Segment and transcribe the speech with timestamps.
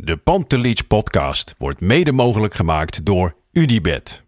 [0.00, 4.22] De Pantelich podcast wordt mede mogelijk gemaakt door UdiBet.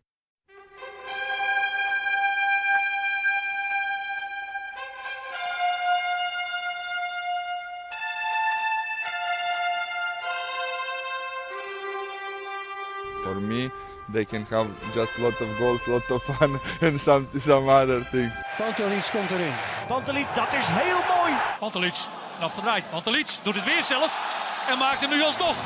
[13.22, 13.70] For me,
[14.12, 17.68] they can have just a lot of goals, a lot of fun, and some some
[17.68, 18.42] other things.
[18.58, 19.52] Pantelic komt erin.
[19.86, 21.32] Pantelic, dat is heel mooi.
[21.58, 21.96] Pantelic,
[22.40, 22.90] afgedraaid.
[22.90, 25.56] Pantelic doet het weer zelf en maakt hem nu alsnog.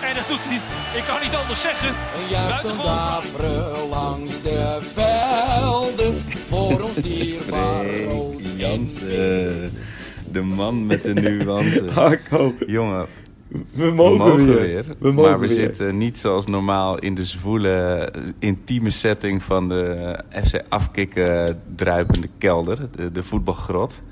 [0.00, 0.60] En dat doet hij,
[0.98, 1.88] ik kan niet anders zeggen.
[1.88, 3.88] Een juichen Buitengewoon.
[3.88, 6.14] langs de velden
[6.48, 9.72] voor ons dierbaar rood Jansen,
[10.30, 11.90] de man met de nuance.
[12.00, 13.06] Harko, Jongen,
[13.48, 14.58] we we mogen, mogen weer.
[14.60, 14.84] weer.
[14.98, 15.56] We mogen maar we weer.
[15.56, 22.78] zitten niet zoals normaal in de zwoele, intieme setting van de FC Afkikken druipende kelder,
[22.96, 24.02] de, de voetbalgrot.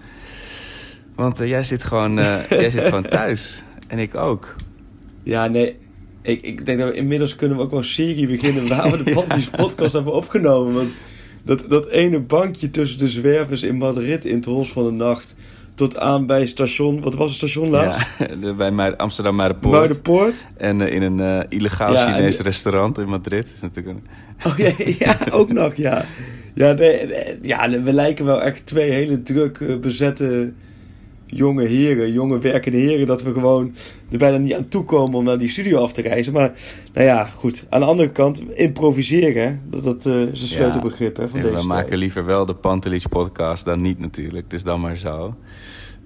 [1.15, 3.63] Want eh, jij, zit gewoon, eh, jij zit gewoon thuis.
[3.93, 4.55] En ik ook.
[5.23, 5.77] Ja, nee.
[6.23, 9.03] Ik, ik denk dat we inmiddels kunnen we ook wel een serie beginnen waar we
[9.03, 10.75] de Panties podcast hebben opgenomen.
[10.75, 10.89] Want
[11.45, 15.35] dat, dat ene bankje tussen de zwervers in Madrid in het Hols van de Nacht
[15.75, 18.19] tot aan bij station, wat was het station laatst?
[18.19, 19.79] Ja, de- bij Muid- Amsterdam Muidenpoort.
[19.79, 20.47] Muidenpoort.
[20.57, 23.53] En eh, in een eh, illegaal Ja, en- Chinees restaurant in Madrid.
[23.55, 24.07] is natuurlijk een...
[24.47, 24.59] Oh
[24.99, 26.05] ja, ook nog, ja.
[26.55, 30.53] Ja, nee, nee, ja, we lijken wel echt twee hele druk eh, bezette
[31.35, 33.75] jonge heren, jonge werkende heren, dat we gewoon
[34.11, 36.33] er bijna niet aan toekomen om naar die studio af te reizen.
[36.33, 36.53] Maar,
[36.93, 37.67] nou ja, goed.
[37.69, 41.57] Aan de andere kant, improviseren, dat, dat eh, is een sleutelbegrip hè, van deze we
[41.57, 41.67] tijd.
[41.69, 44.51] maken liever wel de Pantelich podcast dan niet natuurlijk.
[44.51, 45.35] Dus dan maar zo.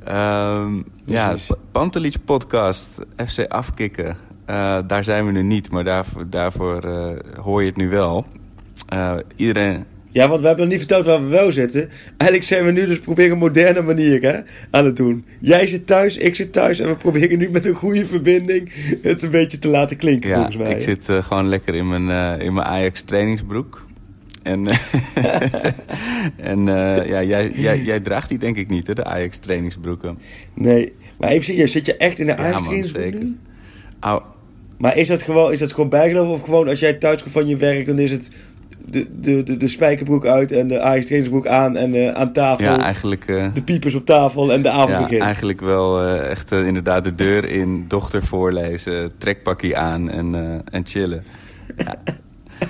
[0.05, 1.47] Ehm, ja, Precies.
[1.49, 2.91] P- Pantelich podcast,
[3.27, 4.17] FC Afkikken.
[4.45, 7.11] Eh, daar zijn we nu niet, maar daarvoor, daarvoor eh,
[7.43, 8.25] hoor je het nu wel.
[9.37, 9.85] Iedereen...
[10.17, 11.89] Ja, want we hebben nog niet verteld waar we wel zitten.
[12.17, 14.39] Eigenlijk zijn we nu dus proberen een moderne manier hè,
[14.71, 15.25] aan het doen.
[15.41, 18.73] Jij zit thuis, ik zit thuis en we proberen nu met een goede verbinding
[19.03, 20.71] het een beetje te laten klinken Ja, volgens mij.
[20.71, 23.87] ik zit eh, gewoon lekker in mijn, eh, in mijn Ajax trainingsbroek.
[24.43, 24.77] En, eh,
[26.51, 26.65] en
[27.07, 30.19] ja, jij, jij, jij draagt die denk ik niet, hè, de Ajax trainingsbroeken.
[30.55, 33.21] Nee, maar even serieus, zit je echt in de Ja, Ajax man, trainingsbroek zeker.
[33.21, 33.37] nu?
[34.01, 34.23] Au,
[34.79, 37.47] Maar is dat gewoon, is dat gewoon bijgelopen of gewoon als jij thuis komt van
[37.47, 38.31] je werk, dan is het
[38.91, 42.65] de, de, de, de spijkerbroek uit en de Ajax trainingsbroek aan en eh, aan tafel,
[42.65, 43.25] ja, eigenlijk...
[43.27, 45.23] eh, de piepers op tafel en de avond Ja, begint.
[45.23, 51.25] eigenlijk wel eh, echt inderdaad de deur in, dochter voorlezen, trekpakkie aan en, en chillen.
[51.77, 51.97] Ja.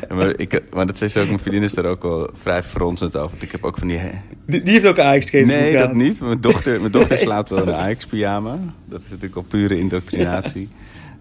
[0.09, 3.16] Maar, ik, maar dat zei ze ook, mijn vriendin is daar ook wel vrij fronsend
[3.16, 3.37] over.
[3.41, 4.00] Ik heb ook van die...
[4.47, 5.87] Die, die heeft ook een Ajax Nee, aan.
[5.87, 6.21] dat niet.
[6.21, 8.59] Mijn dochter, mijn dochter slaapt wel in een Ajax-pyjama.
[8.84, 10.69] Dat is natuurlijk al pure indoctrinatie.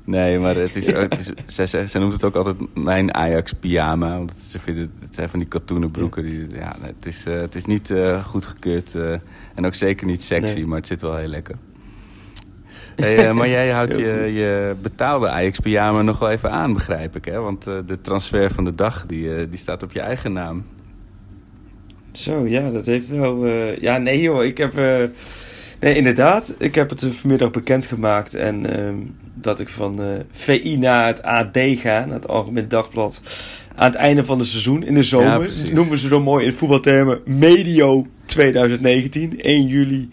[0.06, 4.18] Nee, maar het is, het is, zij, zij noemt het ook altijd mijn Ajax-pyjama.
[4.18, 6.24] Want ze vinden, het zijn van die katoenen broeken.
[6.24, 9.12] Die, ja, het, is, eh, het is niet eh, goedgekeurd eh,
[9.56, 10.66] en ook zeker niet sexy, Nee.
[10.66, 11.56] maar het zit wel heel lekker.
[12.96, 14.34] Hey, maar jij houdt je, goed.
[14.34, 17.26] je betaalde Ajax-pyjama nog wel even aan, begrijp ik.
[17.26, 17.40] Hè?
[17.40, 20.66] Want de transfer van de dag, die, die staat op je eigen naam.
[22.12, 23.48] Zo, ja, dat heeft wel...
[23.80, 24.74] Ja, nee joh, ik heb...
[25.80, 26.54] Nee, inderdaad.
[26.58, 28.34] Ik heb het vanmiddag bekendgemaakt.
[28.34, 28.96] En ehm,
[29.36, 33.22] dat ik van eh, VI naar het AD ga, naar het Algemeen Dagblad.
[33.76, 35.40] Aan het einde van het seizoen, in de Ja, zomer.
[35.40, 35.72] precies.
[35.72, 39.42] noemen ze zo mooi in voetbaltermen medio 2019.
[39.42, 40.10] 1 juli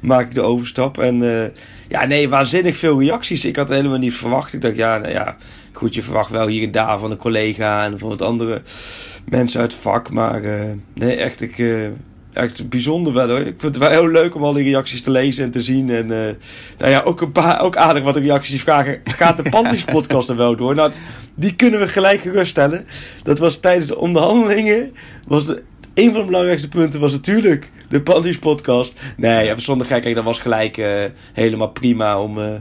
[0.00, 0.98] maak ik de overstap.
[0.98, 1.50] En eh,
[1.88, 3.44] ja, nee, waanzinnig veel reacties.
[3.44, 4.52] Ik had helemaal niet verwacht.
[4.52, 5.36] Ik dacht, ja, nou ja,
[5.72, 8.62] goed, je verwacht wel hier en daar van een collega en van wat andere
[9.24, 10.10] mensen uit het vak.
[10.10, 10.60] Maar eh,
[10.94, 11.58] nee, echt, ik,
[12.36, 13.40] echt bijzonder wel hoor.
[13.40, 15.90] Ik vind het wel heel leuk om al die reacties te lezen en te zien.
[15.90, 16.34] En eh,
[16.78, 19.00] nou ja, ook, een paar, ook aardig wat reacties vragen.
[19.04, 20.74] Gaat de Panties podcast er wel door?
[20.74, 20.92] Nou,
[21.34, 22.86] die kunnen we gelijk geruststellen.
[23.22, 24.92] Dat was tijdens de onderhandelingen.
[25.28, 25.62] Was de,
[25.96, 29.00] een van de belangrijkste punten was natuurlijk de Panties podcast.
[29.16, 32.52] Nee, ja, zonder gekheid, dat was gelijk eh, helemaal prima om, eh,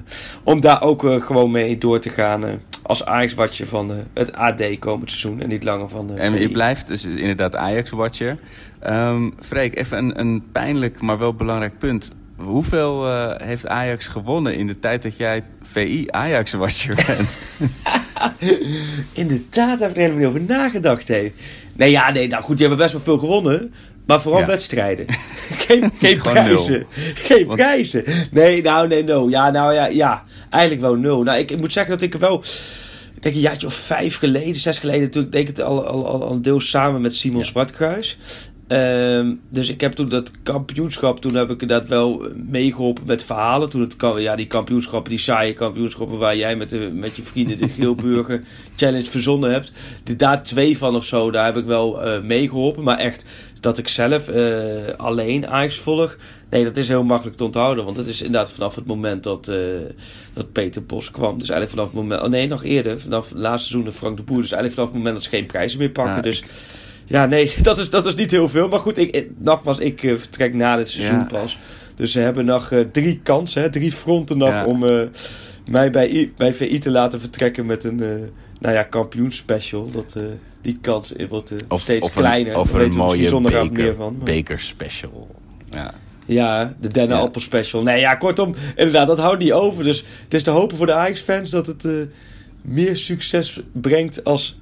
[0.43, 2.43] om daar ook eh, gewoon mee door te gaan.
[2.81, 5.41] als Ajax-watje van het AD komend seizoen.
[5.41, 8.37] En niet langer van eh, En je blijft dus inderdaad Ajax-watcher.
[8.79, 12.09] Ehm Freek, even een, een pijnlijk, maar wel belangrijk punt.
[12.35, 17.39] Hoeveel heeft Ajax gewonnen in de tijd dat jij VI Ajax-watcher bent?
[19.13, 21.07] Inderdaad, daar heb ik er helemaal niet over nagedacht.
[21.07, 21.31] Hé.
[21.75, 23.73] Nee, ja, nee, nou goed, die hebben best wel veel gewonnen.
[24.05, 24.47] Maar vooral Ja.
[24.47, 25.05] wedstrijden.
[25.67, 26.31] geen geen nul.
[26.33, 26.85] prijzen.
[27.15, 28.03] Geen Want- prijzen.
[28.31, 29.29] Nee, nou, nee, no.
[29.29, 30.23] Ja, nou ja, ja.
[30.49, 31.23] Eigenlijk wel nul.
[31.23, 32.43] Nou, ik, ik moet zeggen dat ik er wel...
[33.15, 35.09] Ik denk een jaartje of vijf geleden, zes geleden...
[35.11, 37.45] Toen deed ik het al, al, al, al een deel samen met Simon Ja.
[37.45, 38.17] Zwartkruis.
[38.67, 41.21] Ehm, dus ik heb toen dat kampioenschap...
[41.21, 43.69] Toen heb ik inderdaad wel meegeholpen met verhalen.
[43.69, 46.17] Toen het, ja, die kampioenschappen, die saaie kampioenschappen...
[46.17, 48.43] waar jij met, de, met je vrienden de Geelburger
[48.75, 49.71] Challenge verzonnen hebt.
[50.17, 52.83] Daar twee van of zo, daar heb ik wel eh, meegeholpen.
[52.83, 53.23] Maar echt
[53.59, 56.17] dat ik zelf eh, alleen Ajax volg...
[56.49, 57.85] Nee, dat is heel makkelijk te onthouden.
[57.85, 59.57] Want het is inderdaad vanaf het moment dat, eh,
[60.33, 61.39] dat Peter Bos kwam.
[61.39, 62.21] Dus eigenlijk vanaf het moment...
[62.21, 62.99] Oh nee, nog eerder.
[63.01, 64.41] Vanaf het laatste seizoen de Frank de Boer.
[64.41, 66.15] Dus eigenlijk vanaf het moment dat ze geen prijzen meer pakken.
[66.15, 66.43] Ja, dus
[67.05, 68.67] ja, nee, dat is, dat is niet heel veel.
[68.67, 71.23] Maar goed, ik, nogmaals, ik eh, vertrek na dit seizoen Ja.
[71.23, 71.57] pas.
[71.95, 74.63] Dus ze hebben nog eh, drie kansen, hè, drie fronten nog Ja.
[74.65, 75.01] om eh,
[75.69, 77.95] mij bij, I- bij VI te laten vertrekken met een,
[78.59, 79.91] nou ja, kampioensspecial.
[79.91, 80.15] Dat,
[80.61, 82.53] die kans wordt Of, steeds of kleiner.
[82.53, 84.15] een, of een misschien mooie beker, meer van.
[84.15, 85.27] maar- beker special.
[85.71, 85.93] Ja.
[86.27, 87.83] Ja, de dennenappel special.
[87.83, 89.83] Nee, ja, kortom, inderdaad, dat houdt niet over.
[89.83, 91.87] Dus het is te hopen voor de Ajax-fans dat het
[92.61, 94.59] meer succes brengt als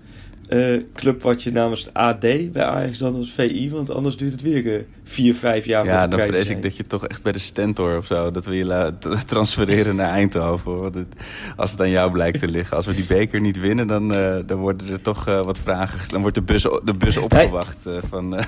[0.94, 2.20] club wat je namens AD
[2.52, 3.70] bij Ajax dan als VI.
[3.72, 5.86] Want anders duurt het weer eh, vier, vijf jaar.
[5.86, 8.31] Ja, dan vrees ik dat je toch echt bij de Stentor of zo...
[8.31, 10.71] dat we je laten transfereren naar Eindhoven.
[10.71, 10.81] hoor.
[10.81, 11.15] Want het-
[11.56, 12.75] als het aan jou blijkt te liggen.
[12.77, 16.10] Als we die beker niet winnen, dan, eh, dan worden er toch eh, wat vragen...
[16.10, 18.30] Dan wordt de bus, de bus opgewacht eh, van...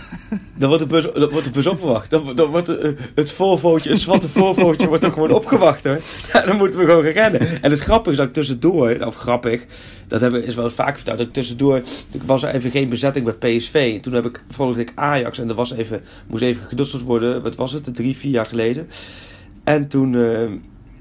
[0.57, 2.09] Dan wordt de bus, dan wordt de bus opgewacht.
[2.09, 5.99] Dan, dan wordt de, het Volvootje, het zwarte Volvootje wordt toch gewoon opgewacht hoor.
[6.33, 7.61] Ja, dan moeten we gewoon gaan rennen.
[7.61, 9.65] En het grappige is dat ik tussendoor, of grappig,
[10.07, 11.81] dat hebben, is wel vaak verteld, dat ik tussendoor,
[12.25, 13.91] was er even geen bezetting bij PSV.
[13.95, 17.41] En toen heb ik, volgde ik Ajax en er was even, moest even gedutseld worden,
[17.41, 18.87] wat was het, drie, vier jaar geleden.
[19.63, 20.51] En toen, eh,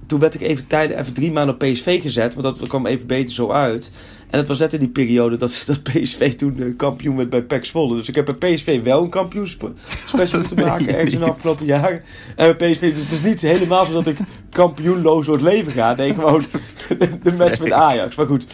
[0.07, 3.07] toen werd ik even tijden, even drie maanden op PSV gezet, want dat kwam even
[3.07, 3.91] beter zo uit.
[4.35, 7.43] En het was net in die periode dat, dat PSV toen eh, kampioen werd bij
[7.43, 7.97] PEC Zwolle.
[7.97, 12.03] Dus ik heb bij PSV wel een kampioenspecial moeten maken ergens in de afgelopen jaren.
[12.37, 14.19] En bij PSV, dus het is niet helemaal zo dat ik
[14.51, 15.95] kampioenloos door het leven ga.
[15.95, 16.43] Nee, gewoon
[16.99, 18.17] de, de match met Ajax.
[18.17, 18.47] Maar goed,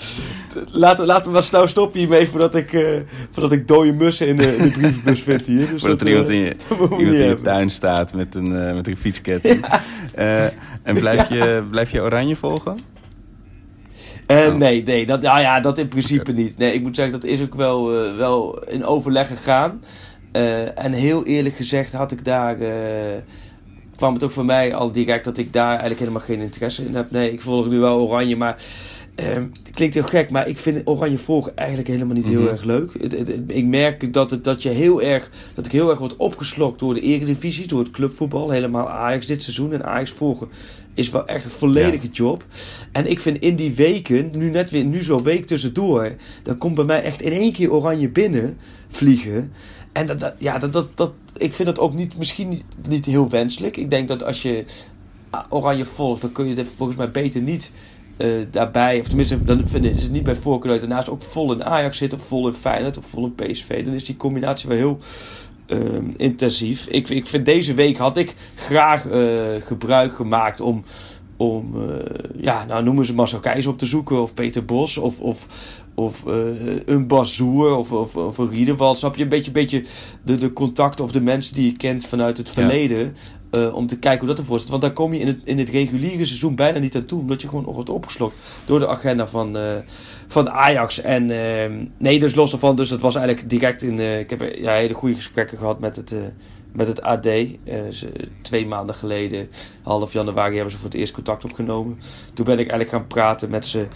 [0.70, 3.00] laten, laten we maar snel stoppen hiermee voordat ik, eh,
[3.30, 5.68] voordat ik dode mussen in de, in de brievenbus vind hier.
[5.68, 6.54] Dus Voordat er dat, iemand eh, in je,
[6.98, 9.64] iemand in tuin staat met een, eh, met een fietsketting.
[10.82, 12.76] En blijf je, blijf je oranje volgen?
[14.30, 14.54] Eh, Oh.
[14.54, 16.58] Nee, nee dat, nou ja, dat in principe niet.
[16.58, 19.82] Nee, ik moet zeggen, dat is ook wel, eh, wel in overleg gegaan.
[20.32, 22.56] Eh, en heel eerlijk gezegd had ik daar...
[23.96, 26.94] kwam het ook voor mij al direct dat ik daar eigenlijk helemaal geen interesse in
[26.94, 27.10] heb.
[27.10, 28.56] Nee, ik volg nu wel Oranje, maar...
[29.14, 32.50] ehm, het klinkt heel gek, maar ik vind Oranje volgen eigenlijk helemaal niet heel Mhm.
[32.50, 32.92] erg leuk.
[33.00, 35.98] Het, het- het- ik merk dat, het, dat, je heel erg, dat ik heel erg
[35.98, 38.50] word opgeslokt door de eredivisie, door het clubvoetbal.
[38.50, 40.48] Helemaal Ajax dit seizoen en Ajax volgen
[40.94, 42.44] is wel echt een volledige job.
[42.92, 46.74] En ik vind in die weken, nu net weer, nu zo'n week tussendoor, dan komt
[46.74, 48.56] bij mij echt in één keer Oranje binnen
[48.88, 49.52] vliegen.
[49.92, 53.04] En dat, dat- ja, dat, dat, dat, ik vind dat ook niet, misschien niet, niet
[53.04, 53.76] heel wenselijk.
[53.76, 54.64] Ik denk dat als je
[55.30, 57.70] ah, Oranje volgt, dan kun je er volgens mij beter niet
[58.20, 61.52] eh, daarbij, of tenminste, dan is het niet bij voorkeur dat je daarnaast ook vol
[61.52, 63.84] in Ajax zit, of vol in Feyenoord, of vol in PSV.
[63.84, 64.98] Dan is die combinatie wel heel
[65.66, 66.86] ehm, intensief.
[66.86, 69.22] Ik, ik vind deze week had ik graag eh,
[69.64, 70.84] gebruik gemaakt om,
[71.36, 75.20] om eh, ja, nou noemen ze Marcel Keizer op te zoeken, of Peter Bos, of,
[75.20, 75.46] of,
[75.94, 76.22] of
[76.84, 78.98] een Bazoer, of, of, of een Riedewald.
[78.98, 79.22] Snap je?
[79.22, 79.84] Een beetje, beetje
[80.24, 83.16] de, de contacten of de mensen die je kent vanuit het verleden.
[83.50, 84.68] Eh, om te kijken hoe dat ervoor zit.
[84.68, 87.20] Want daar kom je in het, in het reguliere seizoen bijna niet aan toe.
[87.20, 89.76] Omdat je gewoon wordt opgeslokt door de agenda van, eh,
[90.26, 91.00] van Ajax.
[91.00, 92.76] En ehm, nee, dus los daarvan.
[92.76, 93.98] Dus dat was eigenlijk direct in...
[93.98, 96.14] eh, ik heb ja, hele goede gesprekken gehad met het,
[96.72, 97.28] met het AD.
[98.42, 99.48] Twee maanden geleden,
[99.82, 101.98] half januari, hebben ze voor het eerst contact opgenomen.
[102.34, 103.86] Toen ben ik eigenlijk gaan praten met ze.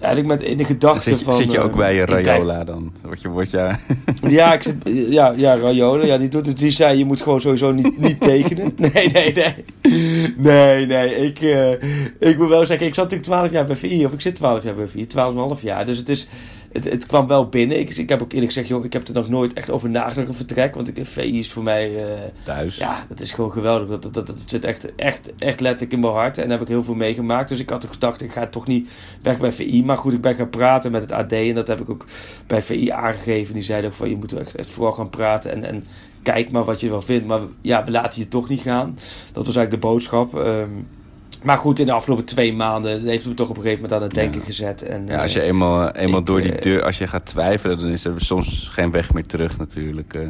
[0.00, 1.32] Eigenlijk met in de gedachte Zit, van...
[1.32, 2.92] zit je ook eh, bij Rayola dan?
[3.02, 3.74] Word je, word je,
[4.28, 7.40] ja, ik zit, ja, ja, Rayola, ja, die, doet het, die zei je moet gewoon
[7.40, 8.72] sowieso niet, niet tekenen.
[8.76, 9.54] Nee, nee, nee.
[10.36, 11.72] Nee, nee, ik, eh,
[12.18, 14.62] ik moet wel zeggen, ik zat natuurlijk 12 jaar bij VI, of ik zit 12
[14.62, 15.06] jaar bij VI,
[15.56, 15.84] 12,5 jaar.
[15.84, 16.28] Dus het, is,
[16.72, 17.78] het, het kwam wel binnen.
[17.78, 20.28] Ik, ik heb ook eerlijk gezegd, joh, ik heb er nog nooit echt over nagedacht,
[20.28, 20.74] een vertrek.
[20.74, 22.76] Want ik, VI is voor mij, eh, thuis?
[22.76, 23.88] ja, dat is gewoon geweldig.
[23.88, 26.38] Dat, dat, dat, dat zit echt, echt, echt letterlijk in mijn hart.
[26.38, 27.48] En daar heb ik heel veel meegemaakt.
[27.48, 28.90] Dus ik had gedacht, ik ga toch niet
[29.22, 29.84] weg bij VI.
[29.84, 31.32] Maar goed, ik ben gaan praten met het AD.
[31.32, 32.04] En dat heb ik ook
[32.46, 33.54] bij VI aangegeven.
[33.54, 35.50] Die zeiden ook van, je moet echt, echt vooral gaan praten.
[35.50, 35.84] En, en
[36.22, 37.26] kijk maar wat je wel vindt.
[37.26, 38.98] Maar ja, we laten je toch niet gaan.
[39.32, 40.38] Dat was eigenlijk de boodschap.
[40.38, 40.70] Ehm,
[41.42, 44.00] maar goed, in de afgelopen twee maanden heeft het me toch op een gegeven moment
[44.00, 44.46] aan het denken Ja.
[44.46, 44.82] gezet.
[44.82, 47.26] En, Ja, als eh, je eenmaal, eenmaal ik, door die eh, deur, als je gaat
[47.26, 50.14] twijfelen, dan is er soms geen weg meer terug natuurlijk.
[50.14, 50.20] eh.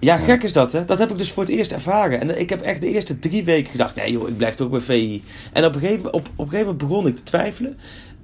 [0.00, 0.84] Ja, gek is dat, hè?
[0.84, 2.20] Dat heb ik dus voor het eerst ervaren.
[2.20, 4.80] En ik heb echt de eerste drie weken gedacht: nee, joh, ik blijf toch bij
[4.80, 5.22] VI.
[5.52, 7.78] En op een gegeven, op, op een gegeven moment begon ik te twijfelen.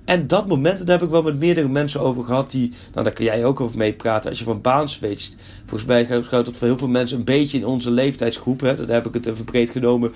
[0.04, 2.50] En dat moment, daar heb ik wel met meerdere mensen over gehad.
[2.50, 4.30] Die, nou, daar kun jij ook over meepraten.
[4.30, 5.36] Als je van baan switcht.
[5.64, 8.60] Volgens mij gaat dat voor heel veel mensen een beetje in onze leeftijdsgroep.
[8.60, 10.12] Hè, dat heb ik het even breed genomen.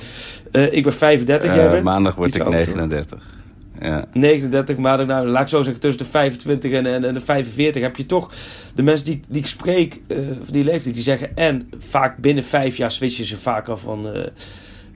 [0.53, 1.85] Uh, ik ben 35, jij Uh, bent?
[1.85, 2.61] maandag word Iets ik ouder.
[2.61, 3.37] 39.
[3.81, 4.05] Ja.
[4.13, 7.83] 39 maanden, nou, laat ik zo zeggen, tussen de 25 en, en, en de 45
[7.83, 8.33] heb je toch
[8.75, 12.45] de mensen die, die ik spreek, eh, van die leeftijd, die zeggen en vaak binnen
[12.45, 14.23] vijf jaar switchen ze vaak af van, eh,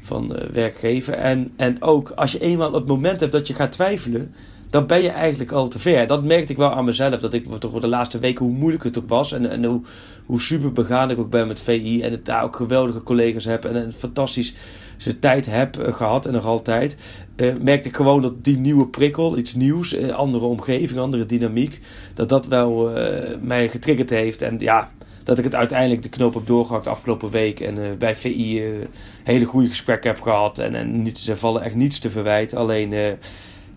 [0.03, 1.15] van eh, werkgever.
[1.15, 4.35] En, en ook als je eenmaal het moment hebt dat je gaat twijfelen,
[4.73, 6.07] dan ben je eigenlijk al te ver.
[6.07, 8.99] Dat merkte ik wel aan mezelf, dat ik toch de laatste weken hoe moeilijk het
[8.99, 9.81] ook was en, en hoe,
[10.27, 13.65] hoe super begaan ik ook ben met VI en het daar ook geweldige collega's heb
[13.65, 14.55] en een fantastisch
[14.97, 16.97] zijn tijd heb eh, gehad en nog altijd,
[17.37, 21.81] eh, merkte ik gewoon dat die nieuwe prikkel, iets nieuws, eh, andere omgeving, andere dynamiek,
[22.15, 22.91] dat dat wel
[23.41, 24.43] mij getriggerd heeft.
[24.43, 24.91] En ja,
[25.25, 28.63] dat ik het uiteindelijk de knoop heb doorgehakt afgelopen week en bij VI
[29.23, 30.59] hele goede gesprekken heb gehad.
[30.59, 32.59] En, en niet, ze vallen echt niets te verwijten.
[32.59, 33.19] Alleen,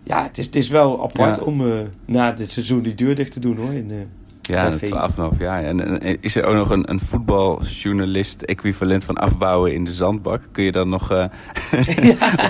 [0.06, 1.44] ja, het is, het is wel apart Ja.
[1.44, 1.74] om eh,
[2.06, 3.74] na dit seizoen die deur dicht te doen hoor.
[3.74, 3.98] In, eh,
[4.42, 4.88] Ja, bij VI.
[5.34, 5.64] 12,5 jaar.
[5.64, 10.42] En, en is er ook nog een, een voetbaljournalist equivalent van afbouwen in de zandbak?
[10.52, 11.10] Kun je dan nog...
[11.16, 11.28] een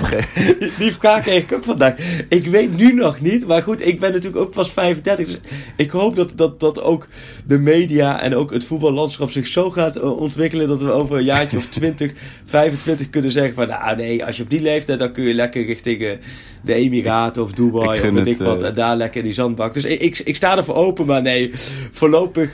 [0.06, 1.96] gegeven- Die vraag kreeg ik ook vandaag.
[2.30, 5.28] Ik weet nu nog niet, maar goed, ik ben natuurlijk ook pas 35.
[5.28, 5.40] Dus
[5.76, 7.08] ik hoop dat, dat, dat ook
[7.48, 11.24] de media en ook het voetballandschap zich zo gaat eh, ontwikkelen dat we over een
[11.24, 12.14] jaartje of 20,
[12.46, 15.66] 25 kunnen zeggen van nou nee, als je op die leeftijd dan kun je lekker
[15.66, 16.12] richting eh,
[16.62, 19.74] de Emiraten of Dubai of weet ik wat eh, en daar lekker in die zandbak.
[19.74, 21.52] Dus ik, ik, ik sta ervoor open, maar nee,
[21.92, 22.54] voorlopig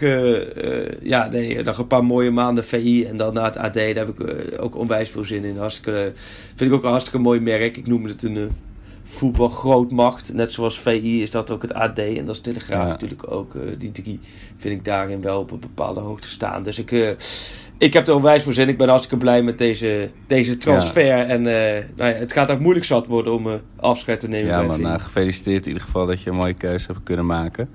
[1.01, 4.09] ja, nee, nog een paar mooie maanden VI en dan naar het AD, daar heb
[4.19, 5.57] ik ook onwijs veel zin in.
[5.57, 6.11] Hartstikke,
[6.55, 7.77] vind ik ook een hartstikke mooi merk.
[7.77, 8.49] Ik noem het een
[9.11, 10.33] voetbalgrootmacht.
[10.33, 12.87] Net zoals VI is dat ook het AD en dat is Telegraaf Ja.
[12.87, 13.55] natuurlijk ook.
[13.55, 14.19] eh, die drie
[14.57, 16.63] vind ik daarin wel op een bepaalde hoogte staan.
[16.63, 17.09] Dus ik, eh,
[17.77, 18.69] ik heb er onwijs voor zin.
[18.69, 21.09] Ik ben hartstikke blij met deze, deze transfer.
[21.11, 23.47] En eh, nou ja, het gaat ook moeilijk zat worden om
[23.79, 24.81] afscheid te nemen Ja, VI.
[24.81, 27.69] nou, gefeliciteerd in ieder geval dat je een mooie keuze hebt kunnen maken.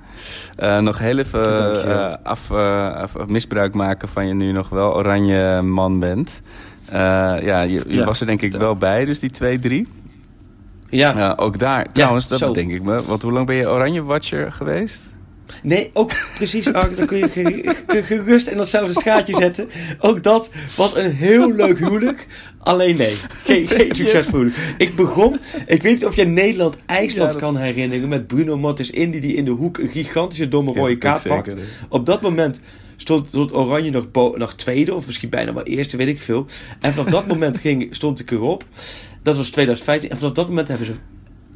[0.81, 6.41] Nog heel even af, af- misbruik maken van je nu nog wel oranje man bent.
[6.93, 9.89] Ja, je, was er denk ik wel bij, dus die 2-3.
[10.91, 11.17] Ja.
[11.17, 11.93] Ja, ook daar.
[11.93, 12.53] Trouwens, dat zo.
[12.53, 13.03] denk ik me.
[13.03, 15.01] Want hoe lang ben je oranje watcher geweest?
[15.63, 19.69] Nee, ook precies, Ark, dan kun je ge- ge- gerust in datzelfde schaatje zetten.
[20.01, 22.27] Ook dat was een heel leuk huwelijk.
[22.59, 23.15] Alleen nee,
[23.45, 24.57] geen, geen succesvol huwelijk.
[24.79, 28.91] Ik begon, ik weet niet of je Nederland-IJsland Ja, dat- kan herinneren met Bruno Martens
[28.91, 31.49] Indy die in de hoek een gigantische domme rode kaart pakt.
[31.51, 31.65] zeker.
[31.89, 32.61] Op dat moment
[32.97, 36.47] stond, stond Oranje nog, nog tweede of misschien bijna wel eerste, weet ik veel.
[36.81, 38.65] En vanaf dat moment ging, stond ik erop.
[39.27, 40.95] Dat was 2015 en vanaf dat moment hebben ze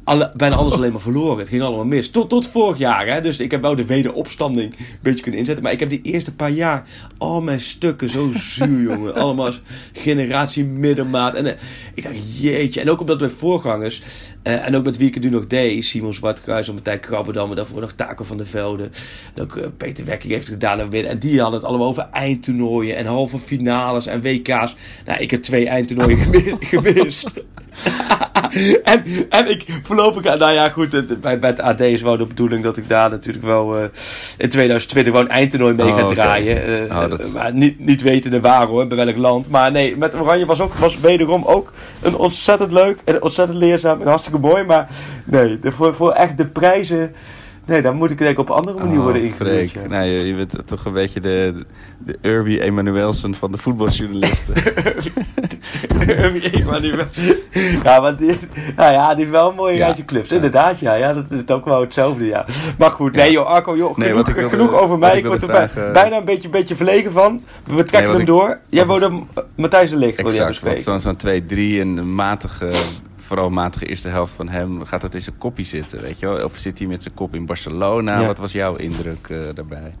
[0.03, 1.37] alle, bijna alles alleen maar verloren.
[1.39, 2.09] Het ging allemaal mis.
[2.09, 3.07] Tot, tot vorig jaar.
[3.07, 3.21] Hè?
[3.21, 5.63] Dus ik heb wel de wederopstanding een beetje kunnen inzetten.
[5.63, 6.83] Maar ik heb die eerste paar jaar
[7.17, 9.15] al mijn stukken zo zuur, jongen.
[9.15, 9.51] Allemaal
[9.93, 11.33] generatie middenmaat.
[11.33, 11.53] En eh,
[11.93, 12.81] ik dacht, jeetje.
[12.81, 14.01] En ook omdat mijn voorgangers...
[14.43, 15.83] eh, en ook met wie ik het nu nog deed.
[15.85, 17.49] Simon Zwartkruis en Martijn Krabberdam.
[17.49, 18.89] En daarvoor nog Taco van der Velde.
[19.35, 20.79] En ook eh, Peter Wekking heeft het gedaan.
[20.79, 22.95] En, weer, en die hadden het allemaal over eindtoernooien.
[22.95, 24.75] En halve finales en WK's.
[25.05, 27.27] Nou, ik heb twee eindtoernooien gemi- gemist.
[28.83, 32.25] en, en ik voorlopig, nou ja, goed, het, bij, bij het AD is wel de
[32.25, 33.83] bedoeling dat ik daar natuurlijk wel eh,
[34.37, 36.89] in 2020 gewoon een eindtoernooi mee Oh, ga draaien.
[36.89, 39.49] Eh, Oh, dat Maar niet, niet wetende waar hoor, bij welk land.
[39.49, 44.01] Maar nee, met Oranje was ook was wederom ook een ontzettend leuk en ontzettend leerzaam
[44.01, 44.63] en hartstikke mooi.
[44.63, 44.89] Maar
[45.23, 47.15] nee, de, voor, voor echt de prijzen,
[47.71, 49.21] nee, dan moet ik denk ik op een andere manier worden.
[49.23, 49.73] Oh, Freek.
[49.75, 49.87] ja.
[49.87, 51.65] Nou, je, je bent toch een beetje de,
[51.97, 54.53] de Urbi Emanuelsen van de voetbaljournalisten.
[56.81, 57.05] die wel,
[57.83, 58.37] ja, maar die,
[58.75, 59.85] nou ja, die is wel een mooie Ja.
[59.85, 60.29] rijtje clubs.
[60.29, 62.45] Inderdaad, ja, ja, dat is ook wel hetzelfde, ja.
[62.77, 65.11] Maar goed, nee joh, Arco, joh, Nee, genoeg, wilde- genoeg over mij.
[65.11, 67.41] ik Ik word er bij- bijna een beetje, beetje verlegen van.
[67.63, 68.59] We trekken Nee, hem ik- door.
[68.69, 70.83] Jij wilde uh, Matthijs de Ligt, wil want bespreken.
[70.83, 72.71] zo'n zo'n 2-3 en een matige,
[73.31, 74.83] vooral matige eerste helft van hem...
[74.83, 76.43] gaat dat in zijn koppie zitten, weet je wel?
[76.43, 78.19] Of zit hij met zijn kop in Barcelona?
[78.19, 78.25] Ja.
[78.25, 79.93] Wat was jouw indruk eh, daarbij?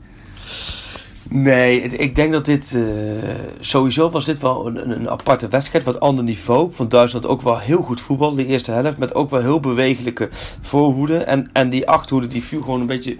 [1.29, 2.73] Nee, ik denk dat dit...
[2.73, 2.81] eh,
[3.59, 5.83] sowieso was dit wel een, een, aparte wedstrijd.
[5.83, 6.73] Wat ander niveau.
[6.73, 8.35] Vond Duitsland ook wel heel goed voetbal.
[8.35, 8.97] De eerste helft.
[8.97, 10.29] Met ook wel heel bewegelijke
[10.61, 11.17] voorhoede.
[11.17, 13.17] En, en die achterhoede die viel gewoon een beetje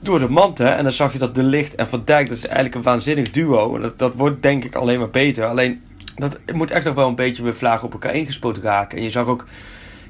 [0.00, 0.58] door de mand.
[0.58, 0.68] Hè?
[0.68, 2.28] En dan zag je dat De Licht en Van Dijk.
[2.28, 3.74] Dat is eigenlijk een waanzinnig duo.
[3.74, 5.44] En dat, dat wordt denk ik alleen maar beter.
[5.44, 5.80] Alleen,
[6.20, 8.98] dat moet echt nog wel een beetje met vlagen op elkaar ingespoten raken.
[8.98, 9.46] En je zag ook...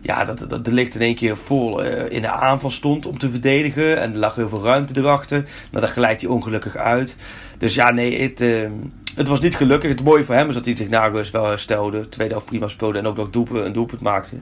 [0.02, 3.18] Ja, dat, dat de licht in één keer vol eh, in de aanval stond om
[3.18, 4.00] te verdedigen.
[4.00, 5.44] En er lag heel veel ruimte erachter.
[5.70, 7.16] Nou, daar glijdt hij ongelukkig uit.
[7.58, 8.68] Dus ja, nee, het, eh,
[9.14, 9.90] het was niet gelukkig.
[9.90, 12.08] Het mooie voor hem is dat hij zich na rust wel herstelde.
[12.08, 14.36] Tweede helft prima speelde en ook nog doelpunt, een doelpunt maakte.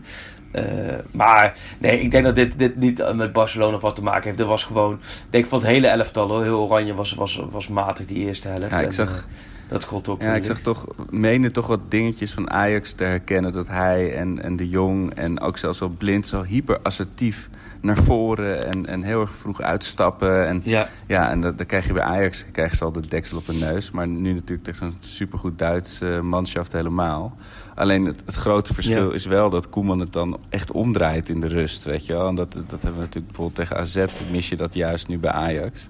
[0.50, 0.64] Eh,
[1.10, 4.38] maar nee, ik denk dat dit, dit niet met Barcelona wat te maken heeft.
[4.38, 6.42] Dit was gewoon, ik denk van het hele elftal hoor.
[6.42, 8.70] Heel oranje was, was, was matig die eerste helft.
[8.70, 9.26] Ja, ik zag-
[9.68, 13.52] Dat god ook Ja, ik zag toch, menen toch wat dingetjes van Ajax te herkennen.
[13.52, 17.48] Dat hij en, en de Jong en ook zelfs wel blind zo hyper assertief
[17.80, 20.46] naar voren en, en heel erg vroeg uitstappen.
[20.46, 20.88] En, Ja.
[21.06, 23.58] ja, en dat, dan krijg je bij Ajax krijg je al de deksel op hun
[23.58, 23.90] neus.
[23.90, 27.36] Maar nu natuurlijk tegen zo'n supergoed Duits eh, manschaft helemaal.
[27.74, 29.14] Alleen het, het grote verschil Ja.
[29.14, 32.28] is wel dat Koeman het dan echt omdraait in de rust, weet je wel.
[32.28, 35.30] En dat, dat hebben we natuurlijk bijvoorbeeld tegen AZ, mis je dat juist nu bij
[35.30, 35.88] Ajax.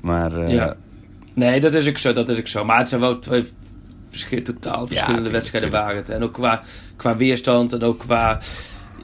[0.00, 0.76] Maar eh, Ja.
[1.34, 2.64] Nee, dat is ook zo, dat is ook zo.
[2.64, 3.44] Maar het zijn wel twee
[4.10, 6.10] verschil, totaal verschillende wedstrijden waren het.
[6.10, 6.62] En ook qua,
[6.96, 8.40] qua weerstand en ook qua,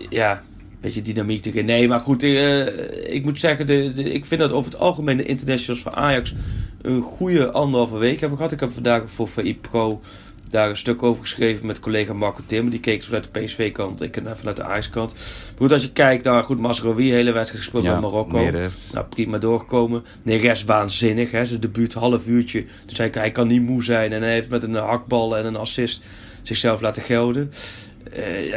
[0.09, 0.43] ja,
[0.81, 1.65] beetje dynamiek erin.
[1.65, 5.17] Nee, maar goed, eh, ik moet zeggen, de, de- ik vind dat over het algemeen
[5.17, 6.35] de internationals van Ajax
[6.83, 8.53] een goede anderhalve week hebben gehad.
[8.53, 10.01] Ik heb vandaag voor VI Pro
[10.50, 12.71] daar een stuk over geschreven met collega Marco Tim.
[12.71, 15.12] Die keek vanuit de PSV-kant, ik en vanuit de Ajax-kant.
[15.12, 18.37] Maar goed, als je kijkt naar, goed, Masrowi, hele wedstrijd gespeeld ja, bij Marokko.
[18.37, 18.90] Neres.
[18.93, 20.05] Nou, prima doorgekomen.
[20.23, 21.31] Neres waanzinnig.
[21.31, 21.47] Hè?
[21.47, 22.64] Zijn debuut, half uurtje.
[22.64, 24.12] Toen zei ik, hij kan niet moe zijn.
[24.12, 26.00] En hij heeft met een hakbal en een assist
[26.43, 27.52] zichzelf laten gelden.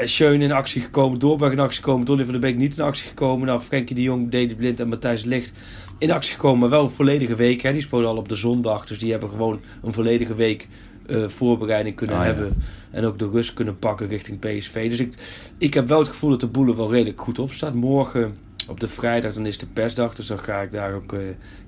[0.03, 3.07] Schöne in actie gekomen, Doorberg in actie gekomen, Donny van der Beek niet in actie
[3.07, 3.48] gekomen.
[3.48, 5.51] Nou, Frenkie de Jong, Dede Blind en Matthijs Licht
[5.98, 7.62] in actie gekomen, maar wel een volledige week.
[7.62, 7.74] Hè.
[7.74, 10.67] Die spelen al op de zondag, dus die hebben gewoon een volledige week
[11.12, 12.24] eh, voorbereiding kunnen ja.
[12.24, 12.53] hebben.
[12.91, 14.89] En ook de rust kunnen pakken richting PSV.
[14.89, 15.13] Dus ik,
[15.58, 17.74] ik heb wel het gevoel dat de boel er wel redelijk goed op staat.
[17.74, 18.36] Morgen
[18.68, 21.20] op de vrijdag, dan is de persdag, dus dan ga ik daar ook eh,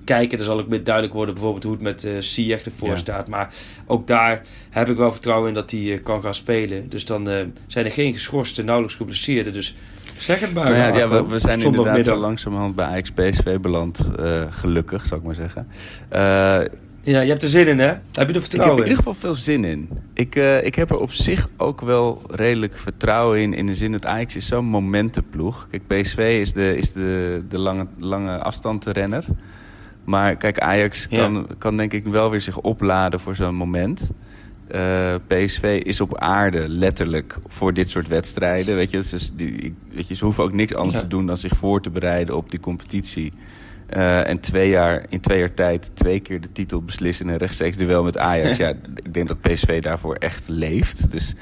[0.04, 0.38] kijken.
[0.38, 2.96] Dan zal ook meer duidelijk worden bijvoorbeeld hoe het met eh Ziyech ervoor Ja.
[2.96, 3.28] staat.
[3.28, 3.54] Maar
[3.86, 6.88] ook daar heb ik wel vertrouwen in dat hij kan gaan spelen.
[6.88, 7.24] Dus dan
[7.66, 9.52] zijn er geen geschorste, nauwelijks geblesseerden.
[9.52, 9.74] Dus
[10.18, 10.70] zeg het maar.
[10.70, 14.08] Nou ja, we, we zijn inderdaad zo langzamerhand bij Ajax PSV beland.
[14.50, 15.68] gelukkig, zou ik maar zeggen.
[17.04, 17.86] Ja, je hebt er zin in, hè?
[17.86, 18.88] Heb je er ik heb vertrouwen in in?
[18.90, 19.88] ieder geval veel zin in.
[20.14, 23.54] Ik, eh, ik heb er op zich ook wel redelijk vertrouwen in.
[23.54, 25.66] In de zin dat Ajax is zo'n momentenploeg.
[25.70, 29.24] Kijk, PSV is de, is de, de lange, lange afstandrenner.
[30.04, 31.16] Maar kijk, Ajax Ja.
[31.18, 34.10] kan, kan denk ik wel weer zich opladen voor zo'n moment.
[34.68, 38.76] Eh, PSV is op aarde letterlijk voor dit soort wedstrijden.
[38.76, 41.00] Weet je, dus die, weet je, ze hoeven ook niks anders Ja.
[41.00, 43.32] te doen dan zich voor te bereiden op die competitie.
[43.86, 47.38] Eh, en twee jaar, in twee jaar tijd twee keer de titel beslissen in een
[47.38, 48.56] rechtstreeks duel met Ajax.
[48.64, 48.68] ja,
[49.02, 51.10] ik denk dat PSV daarvoor echt leeft.
[51.10, 51.34] Dus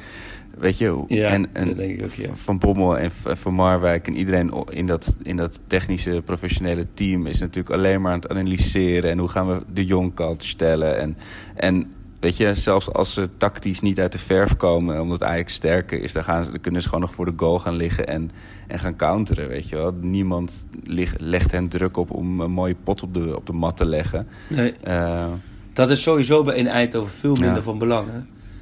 [0.59, 2.35] weet je, Ja, en, en dat denk ik ook, ja.
[2.35, 7.41] Van Bommel en Van Marwijk en iedereen in dat, in dat technische, professionele team is
[7.41, 9.11] natuurlijk alleen maar aan het analyseren.
[9.11, 10.99] En hoe gaan we de jong kant stellen.
[10.99, 11.17] En,
[11.55, 16.03] en weet je, zelfs als ze tactisch niet uit de verf komen, omdat Ajax sterker
[16.03, 18.31] is, dan, gaan ze, dan kunnen ze gewoon nog voor de goal gaan liggen en,
[18.69, 19.49] en gaan counteren.
[19.49, 19.93] Weet je wel.
[20.01, 23.77] Niemand ligt, legt hen druk op om een mooie pot op de, op de mat
[23.77, 24.27] te leggen.
[24.49, 25.25] Nee, Eh,
[25.73, 27.63] dat is sowieso bij in Eindhoven veel minder Ja.
[27.63, 28.19] van belang, hè?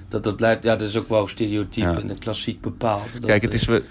[0.08, 1.98] Dat, dat blijft, ja, dat is ook wel stereotyp Ja.
[2.00, 3.12] en een klassiek bepaald.
[3.12, 3.82] Dat, kijk, het is, we,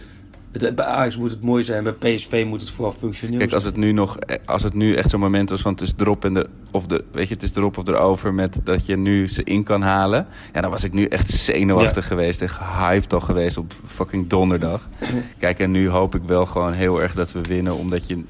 [0.51, 3.63] het- bij Ajax moet het mooi zijn, bij PSV moet het vooral functioneel Kijk, als
[3.63, 6.33] het nu nog, als het nu echt zo'n moment was van het is erop en
[6.33, 9.43] de, of de, weet je, het is erop of erover met dat je nu ze
[9.43, 10.27] in kan halen.
[10.53, 14.89] Ja, dan was ik nu echt zenuwachtig geweest en gehyped al geweest op fucking donderdag.
[15.37, 18.23] Kijk, en nu hoop ik wel gewoon heel erg dat we winnen, omdat je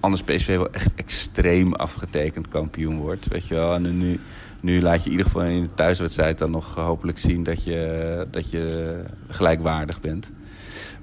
[0.00, 3.74] anders PSV wel echt extreem afgetekend kampioen wordt, weet je wel.
[3.74, 4.20] En nu,
[4.60, 8.26] nu laat je in ieder geval in de thuiswedstrijd dan nog hopelijk zien dat je,
[8.30, 8.94] dat je
[9.28, 10.32] gelijkwaardig bent.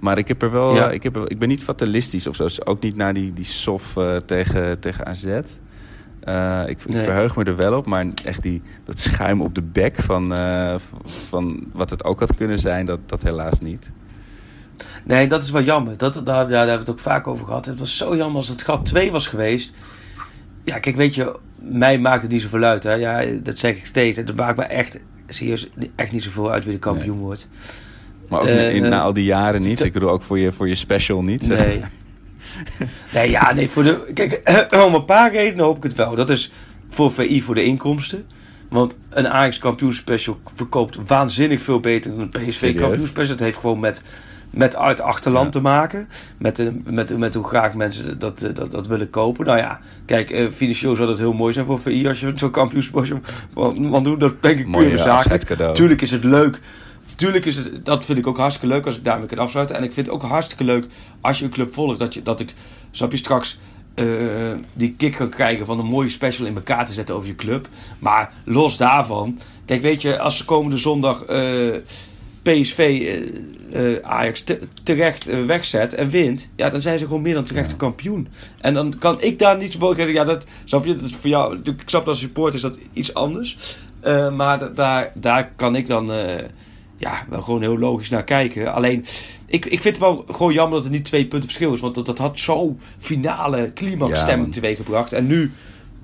[0.02, 0.92] Maar ik, heb er wel, Ja.
[0.92, 2.44] ik, heb er- ik ben niet fatalistisch of zo.
[2.44, 5.26] Dus Ook niet naar die, die sof eh, tegen, tegen AZ.
[5.26, 7.00] Eh, ik, ik Nee.
[7.02, 10.76] verheug me er wel op, maar echt die, dat schuim op de bek van, eh,
[11.30, 13.92] van wat het ook had kunnen zijn, dat, dat helaas niet.
[15.04, 15.98] Nee, dat is wel jammer.
[15.98, 17.66] Dat, daar, ja, daar hebben we het ook vaak over gehad.
[17.66, 19.74] Het was zo jammer als het gat 2 was geweest.
[20.64, 22.84] Ja, kijk, weet je, mij maakt het niet zoveel uit.
[22.84, 22.94] Hè.
[22.94, 24.18] Ja, dat zeg ik steeds.
[24.18, 27.48] Het maakt me echt, serieus, echt niet zoveel uit wie de kampioen wordt.
[28.32, 29.84] Maar ook Eh, in, eh, na al die jaren niet.
[29.86, 31.48] Ik bedoel ook voor je, voor je special niet.
[31.48, 31.82] Nee.
[33.14, 34.12] nee, ja, nee, voor de...
[34.14, 34.42] Kijk,
[34.86, 36.16] om een paar redenen hoop ik het wel.
[36.16, 36.52] Dat is
[36.90, 38.26] voor VI voor de inkomsten.
[38.70, 43.36] Want een Ajax kampioenspecial verkoopt waanzinnig veel beter dan een PSV kampioenspecial.
[43.36, 44.02] Dat heeft gewoon met,
[44.50, 45.52] met uit achterland Ja.
[45.52, 46.08] te maken.
[46.38, 49.46] Met, de, met, met hoe graag mensen dat, eh, dat, dat willen kopen.
[49.46, 52.52] Nou ja, kijk, eh, financieel zou dat heel mooi zijn voor VI als je zo'n
[52.52, 53.20] kampioenspecial
[53.54, 55.10] want, want doe dat denk ik puur eh, zakelijk.
[55.10, 55.76] afscheidscadeau.
[55.76, 56.60] Tuurlijk is het leuk.
[57.22, 59.76] Tuurlijk is het, dat vind ik ook hartstikke leuk als ik daarmee kan afsluiten.
[59.76, 60.88] En ik vind het ook hartstikke leuk
[61.22, 62.00] als je een club volgt.
[62.00, 62.54] Dat, je, dat ik,
[62.92, 63.60] snap je, straks
[63.96, 64.06] eh,
[64.74, 67.68] die kick kan krijgen van een mooie special in elkaar te zetten over je club.
[68.00, 71.76] Maar los daarvan, kijk weet je, als ze komende zondag eh,
[72.42, 73.10] PSV
[73.72, 77.70] eh, Ajax te- terecht wegzet en wint, ja, dan zijn ze gewoon meer dan terecht
[77.70, 78.28] de kampioen.
[78.62, 81.30] En dan kan ik daar niet zo zeggen, ja, dat snap je, dat is voor
[81.30, 83.58] jou, ik snap dat als supporter is dat iets anders.
[84.36, 86.12] Maar da- daar, daar kan ik dan
[87.02, 88.74] ja, wel gewoon heel logisch naar kijken.
[88.74, 89.06] Alleen,
[89.46, 91.80] ik, ik vind het wel gewoon jammer dat er niet twee punten verschil is.
[91.80, 94.52] Want dat, dat had zo finale climax stemming man.
[94.52, 95.14] teweeg gebracht.
[95.14, 95.52] En nu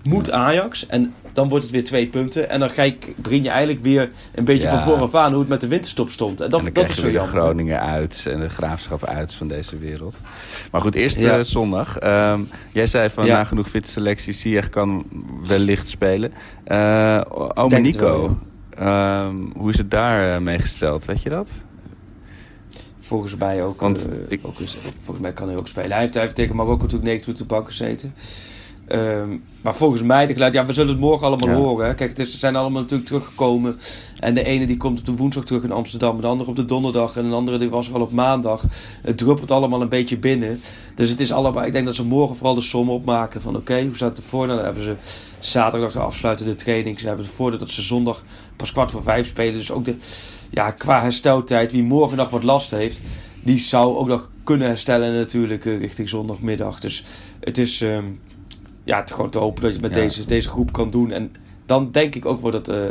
[0.04, 0.86] moet Ajax.
[0.88, 2.50] En dan wordt het weer twee punten.
[2.50, 5.50] En dan ga ik, begin je eigenlijk weer een beetje van vooraf aan hoe het
[5.50, 6.42] met de winterstop stond.
[6.42, 7.36] En dat, en dan dat krijg is zo de jammer.
[7.42, 10.16] Groningen uit en de Graafschap uit van deze wereld.
[10.72, 11.38] Maar goed, eerst Ja.
[11.38, 11.98] eh, zondag.
[11.98, 13.34] Ehm, jij zei van Ja.
[13.38, 15.06] na genoeg fitte selectie, Ziyech kan
[15.48, 16.32] wellicht spelen.
[16.64, 18.38] Eh Ome het wel, Nico,
[18.80, 21.06] ehm, hoe is het daar eh, mee gesteld?
[21.06, 21.64] Weet je dat?
[23.00, 23.80] Volgens mij ook.
[23.82, 24.56] Want eh, ik- ook
[25.04, 25.92] volgens mij kan hij ook spelen.
[25.92, 28.14] Hij heeft, hij heeft tegen Marokko natuurlijk 90 minuten bank gezeten.
[28.88, 29.30] Ehm,
[29.62, 31.56] maar volgens mij, de geluid, ja, we zullen het morgen allemaal Ja.
[31.56, 31.88] horen.
[31.88, 31.94] Hè.
[31.96, 33.80] Kijk, het is, ze zijn allemaal natuurlijk teruggekomen.
[34.20, 36.22] En de ene die komt op de woensdag terug in Amsterdam.
[36.22, 37.18] De andere op de donderdag.
[37.18, 38.64] En een andere die was er al op maandag.
[39.02, 40.62] Het druppelt allemaal een beetje binnen.
[40.96, 43.42] Dus het is allemaal, ik denk dat ze morgen vooral de som opmaken.
[43.42, 44.46] Van oké, hoe staat het ervoor?
[44.46, 44.96] Nou, dan hebben ze
[45.40, 47.00] zaterdag de afsluitende training.
[47.00, 48.24] Ze hebben het voordeel dat ze zondag
[48.56, 49.54] pas kwart voor vijf spelen.
[49.54, 49.96] Dus ook de,
[50.50, 53.00] ja, qua hersteltijd, wie morgen nog wat last heeft,
[53.44, 56.80] die zou ook nog kunnen herstellen natuurlijk eh, richting zondagmiddag.
[56.80, 57.04] Dus
[57.40, 58.04] het is ehm,
[58.84, 60.02] ja, het gewoon te hopen dat je het met Ja.
[60.06, 61.12] deze, deze groep kan doen.
[61.12, 61.32] En
[61.66, 62.84] dan denk ik ook wel dat, eh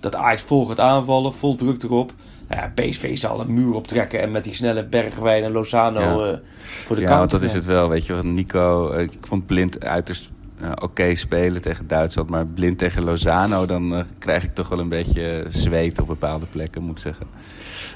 [0.00, 2.12] dat Ajax vol gaat aanvallen, vol druk erop.
[2.50, 6.32] Ja, PSV zal een muur optrekken en met die snelle Bergwijn en Lozano Ja.
[6.32, 7.18] eh, voor de ja, kant.
[7.18, 7.88] want dat is het wel.
[7.88, 12.28] Weet je, Nico, ik vond Blind uiterst eh, oké spelen tegen Duitsland.
[12.30, 16.46] Maar Blind tegen Lozano, dan eh, krijg ik toch wel een beetje zweet op bepaalde
[16.46, 17.26] plekken, moet ik zeggen.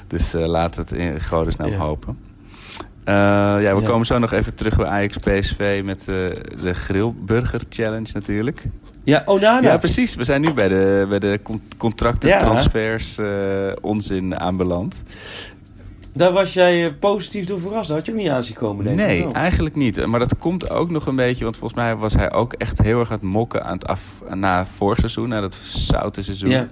[0.07, 1.77] Dus eh laat het in godesnaam Ja.
[1.77, 2.17] hopen.
[3.05, 3.87] Ja, we Ja.
[3.87, 8.63] komen zo nog even terug bij Ajax PSV met de Grillburger Challenge natuurlijk.
[9.03, 9.67] Ja, Onana.
[9.67, 10.15] Ja, precies.
[10.15, 12.37] We zijn nu bij de, bij de con- contracten, Ja.
[12.39, 13.17] transfers,
[13.81, 15.03] onzin aanbeland.
[16.13, 17.87] Daar was jij eh, positief door verrast.
[17.87, 19.05] Dat had je ook niet aan zien komen, denk ik.
[19.05, 20.05] Nee, eigenlijk niet.
[20.05, 22.99] Maar dat komt ook nog een beetje, want volgens mij was hij ook echt heel
[22.99, 26.49] erg aan het mokken aan het af, na vorig seizoen, na dat zoute seizoen.
[26.49, 26.67] Ja.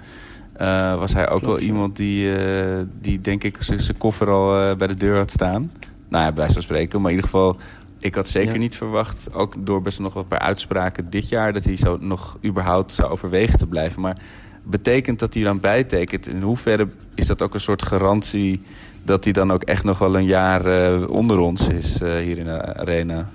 [0.54, 4.75] Eh, was hij ook Klopt, wel iemand die, eh, die denk ik zijn koffer al
[4.75, 5.71] bij de deur had staan.
[6.10, 7.02] Nou ja, bij zo'n spreken.
[7.02, 7.58] Maar in ieder geval,
[7.99, 8.60] ik had zeker Ja.
[8.60, 12.38] niet verwacht, ook door best nog een paar uitspraken dit jaar, dat hij zo nog
[12.45, 14.02] überhaupt zou overwegen te blijven.
[14.02, 14.17] Maar
[14.63, 16.28] betekent dat hij dan bijtekent?
[16.28, 18.62] In hoeverre is dat ook een soort garantie
[19.04, 22.38] dat hij dan ook echt nog wel een jaar eh, onder ons is eh, hier
[22.38, 23.30] in de arena?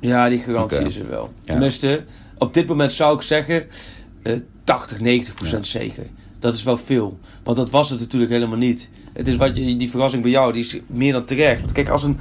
[0.00, 1.30] Ja, die garantie is er wel.
[1.44, 1.50] Ja.
[1.52, 2.04] Tenminste,
[2.38, 3.64] op dit moment zou ik zeggen
[4.22, 5.78] eh 80, 90 procent Ja.
[5.80, 6.04] zeker.
[6.38, 7.18] Dat is wel veel.
[7.42, 8.88] Want dat was het natuurlijk helemaal niet.
[9.12, 11.60] Het is wat je, die verrassing bij jou, die is meer dan terecht.
[11.60, 12.18] Want kijk, als een,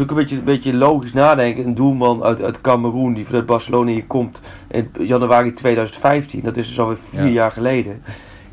[0.00, 1.64] ook een beetje, een beetje logisch nadenken.
[1.66, 6.40] Een doelman uit, uit Cameroen die vanuit Barcelona hier komt in januari 2015.
[6.42, 7.28] Dat is dus alweer vier Ja.
[7.28, 8.02] jaar geleden.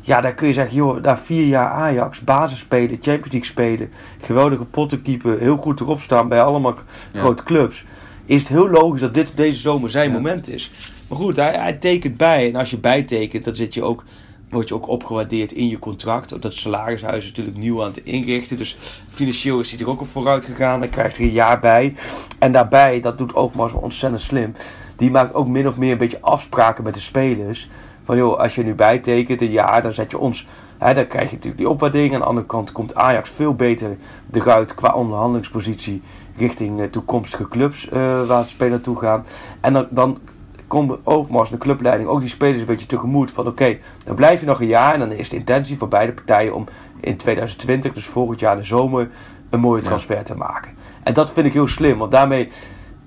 [0.00, 3.90] Ja, dan kun je zeggen, joh, daar vier jaar Ajax, basis spelen, Champions League spelen,
[4.20, 6.74] geweldige potten keeper, heel goed erop staan bij allemaal
[7.12, 7.20] Ja.
[7.20, 7.84] grote clubs.
[8.26, 10.14] Is het heel logisch dat dit deze zomer zijn Ja.
[10.16, 10.70] moment is.
[11.08, 12.48] Maar goed, hij, hij tekent bij.
[12.48, 14.04] En als je bijtekent, dan zit je ook,
[14.50, 16.34] word je ook opgewaardeerd in je contract.
[16.34, 18.56] Ook dat salarishuis is natuurlijk nieuw aan het inrichten.
[18.56, 18.76] Dus
[19.10, 20.80] financieel is hij er ook op vooruit gegaan.
[20.80, 21.94] Dan krijgt hij een jaar bij.
[22.38, 24.54] En daarbij, dat doet Overmars ontzettend slim.
[24.96, 27.68] Die maakt ook min of meer een beetje afspraken met de spelers.
[28.04, 30.46] Van joh, als je nu bijtekent een jaar, dan zet je ons.
[30.78, 32.14] Hè, dan krijg je natuurlijk die opwaardering.
[32.14, 33.96] Aan de andere kant komt Ajax veel beter
[34.32, 36.02] eruit qua onderhandelingspositie
[36.36, 39.24] richting eh, toekomstige clubs eh, waar het spelen naartoe gaan.
[39.60, 40.18] En dan, dan
[40.66, 44.46] komt Overmars de clubleiding ook die spelers een beetje tegemoet van oké, dan blijf je
[44.46, 46.66] nog een jaar en dan is de intentie van beide partijen om
[47.00, 49.08] in 2020, dus volgend jaar de zomer,
[49.50, 49.88] een mooie Ja.
[49.88, 50.72] transfer te maken.
[51.02, 52.48] En dat vind ik heel slim, want daarmee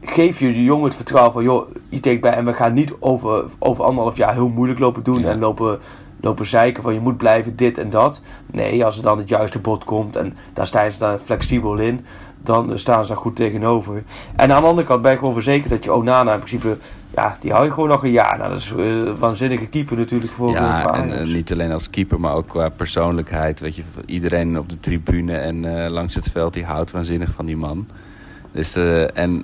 [0.06, 2.94] geef je de jongen het vertrouwen van joh, je denkt bij en we gaan niet
[3.00, 5.30] over, over anderhalf jaar heel moeilijk lopen doen Ja.
[5.30, 5.80] en lopen,
[6.22, 8.22] lopen zeiken van je moet blijven dit en dat.
[8.52, 12.06] Nee, als er dan het juiste bod komt en daar staan ze dan flexibel in,
[12.44, 14.04] dan eh, staan ze daar goed tegenover.
[14.36, 16.78] En aan de andere kant ben je gewoon verzekerd dat je Onana in principe,
[17.16, 18.38] ja, die hou je gewoon nog een jaar.
[18.38, 21.72] Nou, dat is eh, een waanzinnige keeper natuurlijk voor, voor Ja, en eh, niet alleen
[21.72, 23.60] als keeper, maar ook qua persoonlijkheid.
[23.60, 27.46] Weet je, iedereen op de tribune en eh, langs het veld die houdt waanzinnig van
[27.46, 27.88] die man.
[28.52, 29.44] Dus, eh, en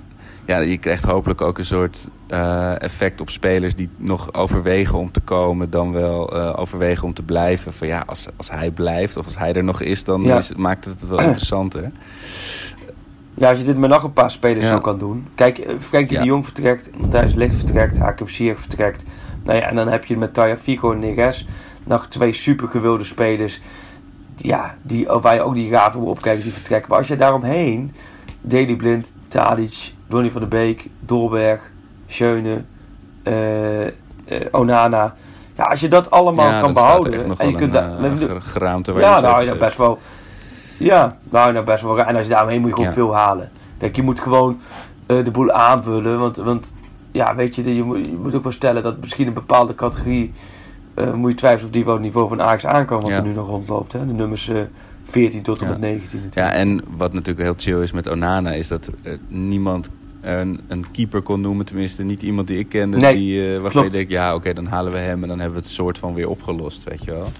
[0.50, 5.10] ja, je krijgt hopelijk ook een soort eh, effect op spelers die nog overwegen om
[5.10, 7.72] te komen, dan wel eh, overwegen om te blijven.
[7.72, 10.36] Van ja, als, als hij blijft of als hij er nog is, dan Ja.
[10.36, 11.90] is, maakt het het wel interessanter.
[13.34, 14.70] Ja, als je dit met nog een paar spelers Ja.
[14.70, 15.26] zo kan doen.
[15.34, 16.20] Kijk, eh, Frenkie Ja.
[16.22, 19.02] de Jong vertrekt, Matthijs Ligt vertrekt, Hakim Ziyech vertrekt.
[19.44, 21.46] Nou ja, en dan heb je met Taya Fico en Neres
[21.84, 23.60] nog twee super gewilde spelers.
[24.36, 26.88] Ja, die, waar je ook die gaven op kijkt die vertrekken.
[26.90, 27.92] Maar als je daaromheen,
[28.40, 31.70] Daley Blind, Tadic, Donny van der Beek, Dolberg,
[32.06, 32.62] Schöne,
[33.22, 33.92] eh, eh,
[34.50, 35.14] Onana.
[35.56, 37.12] Ja, als je dat allemaal ja, kan behouden.
[37.38, 39.98] en je kunt een daar- eh, ger- geraamte waar ja, nou, ja, best wel.
[40.78, 41.98] Ja, nou, nou, best wel.
[41.98, 42.94] En als je daarmee moet je gewoon Ja.
[42.96, 43.50] veel halen.
[43.78, 44.60] Kijk, je moet gewoon
[45.06, 46.18] eh, de boel aanvullen.
[46.18, 46.72] Want, want
[47.12, 50.32] ja, weet je, je moet, je moet ook wel stellen dat misschien een bepaalde categorie.
[50.94, 53.00] eh, moet je twijfelen of die wel het niveau van Ajax aan kan.
[53.00, 53.16] Wat Ja.
[53.16, 53.92] er nu nog rondloopt.
[53.92, 54.06] Hè?
[54.06, 54.56] De nummers eh
[55.04, 56.30] 14 tot en met 19.
[56.34, 59.88] Ja, en wat natuurlijk heel chill is met Onana, is dat eh, niemand
[60.20, 61.66] een, een keeper kon noemen.
[61.66, 62.96] Tenminste, niet iemand die ik kende.
[62.96, 65.58] Nee, die, eh, waarvan je denkt, ja, oké, dan halen we hem en dan hebben
[65.58, 67.32] we het soort van weer opgelost, weet je wel.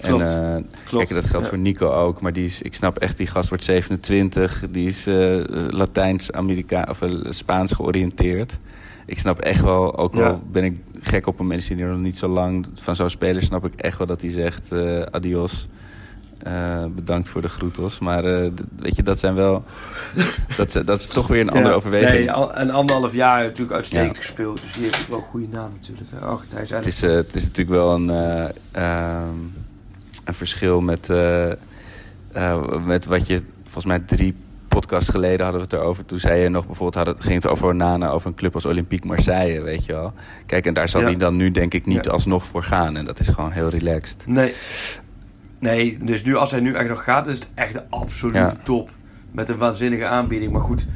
[0.00, 0.22] Klopt.
[0.22, 1.50] En eh, kijk, dat geldt ja.
[1.50, 2.20] voor Nico ook.
[2.20, 4.64] Maar die is, ik snap echt, die gast wordt 27.
[4.70, 8.58] Die is eh, Latijns-Amerika of Spaans georiënteerd.
[9.06, 10.28] Ik snap echt wel, ook Ja.
[10.28, 13.42] al ben ik gek op een mensen die nog niet zo lang van zo'n speler,
[13.42, 14.72] snap ik echt wel dat hij zegt
[15.10, 15.68] adios.
[16.42, 17.98] Eh, bedankt voor de groetos.
[17.98, 19.64] Maar eh, weet je, dat zijn wel.
[20.56, 21.74] Dat, is- dat is toch weer een andere Ja.
[21.74, 22.12] overweging.
[22.12, 24.22] Nee, al, een anderhalf jaar natuurlijk uitstekend Ja.
[24.22, 24.60] gespeeld.
[24.60, 26.10] Dus die heeft ook wel een goede naam natuurlijk.
[26.22, 29.28] Argentijn zijn Het is, eh, het is natuurlijk wel een, eh, ehm,
[30.24, 31.08] een verschil met,
[32.84, 34.34] met wat je volgens mij drie
[34.68, 36.04] podcasts geleden hadden we het erover.
[36.04, 38.66] Toen zei je nog bijvoorbeeld, had het, ging het over Nana, over een club als
[38.66, 40.12] Olympique Marseille, weet je wel.
[40.46, 41.06] Kijk, en daar zal Ja.
[41.06, 42.96] hij dan nu denk ik niet alsnog voor gaan.
[42.96, 44.24] En dat is gewoon heel relaxed.
[44.26, 44.54] Nee.
[45.60, 48.54] Nee, dus nu, als hij nu echt nog gaat, is het echt de absolute Ja.
[48.62, 48.90] top.
[49.32, 50.52] Met een waanzinnige aanbieding.
[50.52, 50.86] Maar goed,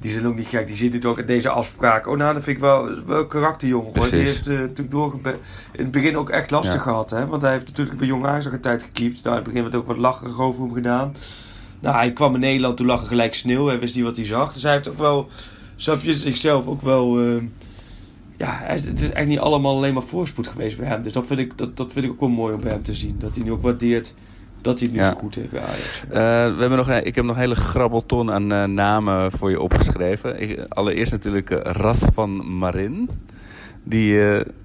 [0.00, 0.66] die zijn ook niet gek.
[0.66, 2.06] Die ziet het ook in deze afspraak.
[2.06, 3.92] Oh, nou, dat vind ik wel, wel karakterjongen.
[3.98, 4.10] Hoor.
[4.10, 5.38] Die heeft eh, natuurlijk doorgebe-
[5.72, 6.80] in het begin ook echt lastig Ja.
[6.80, 7.10] gehad.
[7.10, 7.26] Hè?
[7.26, 9.24] Want hij heeft natuurlijk bij Jong Ajax nog een tijd gekiept.
[9.24, 11.14] Nou, in het begin werd ook wat lacherig over hem gedaan.
[11.80, 13.66] Nou, hij kwam in Nederland, toen lag er gelijk sneeuw.
[13.66, 14.52] Hij wist niet wat hij zag.
[14.52, 15.28] Dus hij heeft ook wel,
[15.76, 17.20] snap je, zichzelf ook wel...
[17.20, 17.26] eh,
[18.40, 21.02] ja, het is echt niet allemaal alleen maar voorspoed geweest bij hem.
[21.02, 22.94] Dus dat vind ik, dat, dat vind ik ook wel mooi om bij hem te
[22.94, 23.14] zien.
[23.18, 24.14] Dat hij nu ook waardeert
[24.60, 25.10] dat hij het nu Ja.
[25.12, 26.02] zo goed heeft bij Ajax.
[26.08, 26.10] Eh,
[26.54, 30.40] we hebben nog, ik heb nog een hele grabbelton aan eh, namen voor je opgeschreven.
[30.40, 33.10] Ik- allereerst natuurlijk uh, Ras van Marin.
[33.84, 34.18] Die,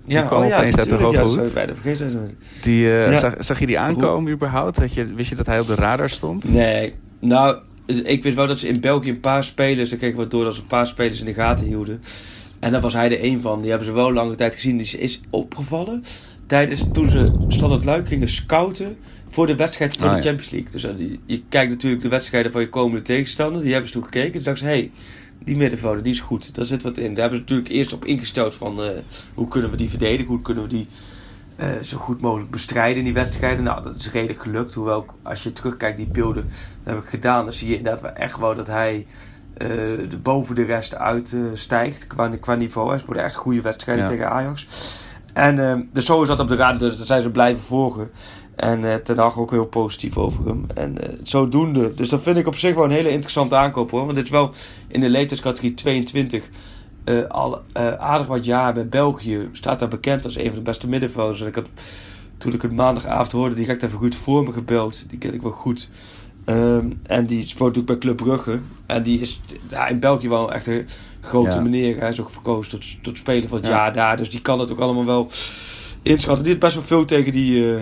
[0.06, 1.52] die kwam oh ja, opeens uit de hoge hoed.
[1.52, 2.38] vergeten.
[2.62, 4.80] Die, zag, zag je die aankomen überhaupt?
[4.80, 6.54] Dat je, wist je dat hij op de radar stond?
[6.54, 10.28] Nee, nou, ik wist wel dat ze in België een paar spelers, daar kregen we
[10.28, 12.02] door dat ze een paar spelers in de gaten hielden.
[12.66, 13.62] En daar was hij er één van.
[13.62, 14.78] Die hebben ze wel lange tijd gezien.
[14.78, 16.04] Die is opgevallen
[16.48, 18.96] tijdens toen ze Standard Luik gingen scouten
[19.30, 20.24] voor de wedstrijd voor Ah, de ja.
[20.24, 20.72] Champions League.
[20.72, 23.62] Dus eh, die- je kijkt natuurlijk de wedstrijden van je komende tegenstander.
[23.62, 24.34] Die hebben ze toen gekeken.
[24.34, 24.92] Dus dachten ze, hé, hey,
[25.44, 26.56] die middenvelder, die is goed.
[26.56, 27.14] Daar zit wat in.
[27.14, 28.90] Daar hebben ze natuurlijk eerst op ingesteld van eh,
[29.34, 30.88] hoe kunnen we die verdedigen, hoe kunnen we die
[31.56, 33.64] eh, zo goed mogelijk bestrijden in die wedstrijden.
[33.64, 34.74] Nou, dat is redelijk gelukt.
[34.74, 36.50] Hoewel, als je terugkijkt, die beelden
[36.84, 37.46] dat heb ik gedaan.
[37.46, 39.06] Dan zie je inderdaad wel echt wel dat hij
[39.58, 42.90] de, boven de rest uitstijgt qua, qua niveau.
[42.90, 44.10] Hij speelde echt goede wedstrijden Ja.
[44.10, 44.68] tegen Ajax.
[45.34, 46.88] En eh, dus zo is dat op de radio.
[46.88, 48.10] Dus daar zijn ze blijven volgen.
[48.56, 50.66] En eh ten Hag ook heel positief over hem.
[50.74, 51.94] En eh, zodoende.
[51.94, 54.04] Dus dat vind ik op zich wel een hele interessante aankoop hoor.
[54.04, 54.52] Want dit is wel
[54.88, 56.50] in de leeftijdscategorie 22
[57.04, 59.50] eh, al eh, aardig wat jaar bij België.
[59.52, 61.42] Staat daar bekend als een van de beste middenvelders.
[61.42, 61.70] En ik had,
[62.38, 65.06] toen ik het maandagavond hoorde, direct even goed voor me gebeld.
[65.10, 65.90] Die ken ik wel goed.
[66.46, 68.60] Ehm, en die speelt natuurlijk bij Club Brugge.
[68.86, 70.88] En die is ja, in België wel echt een
[71.22, 71.62] grote Ja.
[71.62, 72.00] meneer.
[72.00, 73.74] Hij is ook verkozen tot, tot speler van het Ja.
[73.74, 74.18] jaar daar.
[74.18, 75.30] Dus die kan het ook allemaal wel
[76.02, 76.44] inschatten.
[76.44, 77.76] Die heeft best wel veel tegen die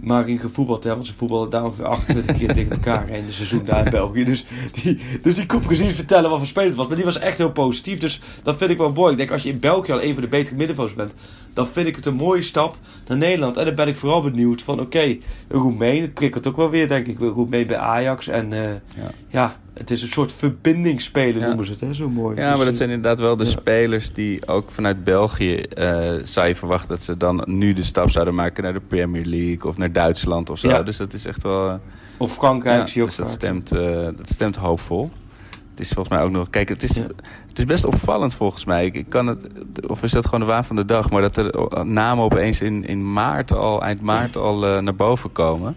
[0.00, 0.84] eh Marin gevoetbald.
[0.84, 3.90] Hè, want ze voetballen daar ongeveer 28 keer tegen elkaar in het seizoen daar in
[3.90, 4.24] België.
[4.24, 4.44] Dus
[4.82, 6.86] die, dus die kon precies vertellen wat voor speler het was.
[6.86, 7.98] Maar die was echt heel positief.
[7.98, 9.12] Dus dat vind ik wel mooi.
[9.12, 11.14] Ik denk als je in België al een van de betere middenvelders bent.
[11.52, 12.76] Dan vind ik het een mooie stap
[13.06, 13.56] naar Nederland.
[13.56, 16.02] En dan ben ik vooral benieuwd van oké, een Roemeen.
[16.02, 17.20] Het prikkelt ook wel weer denk ik.
[17.20, 18.28] Een Roemeen bij Ajax.
[18.28, 19.10] En eh, ja.
[19.28, 19.56] Ja.
[19.74, 21.46] Het is een soort verbindingsspeler Ja.
[21.46, 21.80] noemen ze het.
[21.80, 21.94] Hè?
[21.94, 22.36] Zo mooi.
[22.36, 23.50] Ja, Dus, maar dat eh, zijn inderdaad wel de ja.
[23.50, 28.10] spelers die ook vanuit België eh, zou je verwachten dat ze dan nu de stap
[28.10, 30.68] zouden maken naar de Premier League of naar Duitsland of zo.
[30.68, 30.82] Ja.
[30.82, 31.68] Dus dat is echt wel.
[31.68, 31.74] eh,
[32.16, 35.10] Of Frankrijk ja, zie je ook dus dat stemt, eh, dat stemt hoopvol.
[35.70, 36.50] Het is volgens mij ook nog.
[36.50, 36.96] Kijk, het is,
[37.48, 38.86] het is best opvallend volgens mij.
[38.86, 39.46] Ik, kan het,
[39.86, 41.10] of is dat gewoon de waan van de dag?
[41.10, 45.76] Maar dat er namen opeens in, in maart al, eind maart al naar boven komen.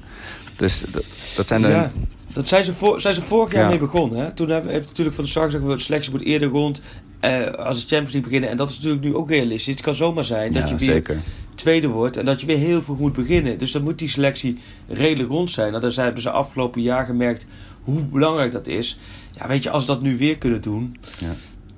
[0.56, 1.04] Dus dat,
[1.36, 1.88] dat zijn de.
[2.38, 3.70] Dat zijn ze, voor, zijn ze vorig jaar Ja.
[3.70, 4.20] mee begonnen.
[4.20, 4.32] Hè?
[4.32, 6.82] Toen hebben, heeft natuurlijk van de start gezegd, de selectie moet eerder rond
[7.20, 8.50] eh, als de Champions League beginnen.
[8.50, 9.74] En dat is natuurlijk nu ook realistisch.
[9.74, 11.18] Het kan zomaar zijn dat ja, je weer zeker.
[11.56, 13.58] tweede wordt en dat je weer heel vroeg moet beginnen.
[13.58, 15.70] Dus dan moet die selectie redelijk rond zijn.
[15.72, 17.46] Nou, daar hebben ze afgelopen jaar gemerkt
[17.84, 18.98] hoe belangrijk dat is.
[19.32, 20.98] Ja, weet je, als ze dat nu weer kunnen doen.
[21.20, 21.34] Ja.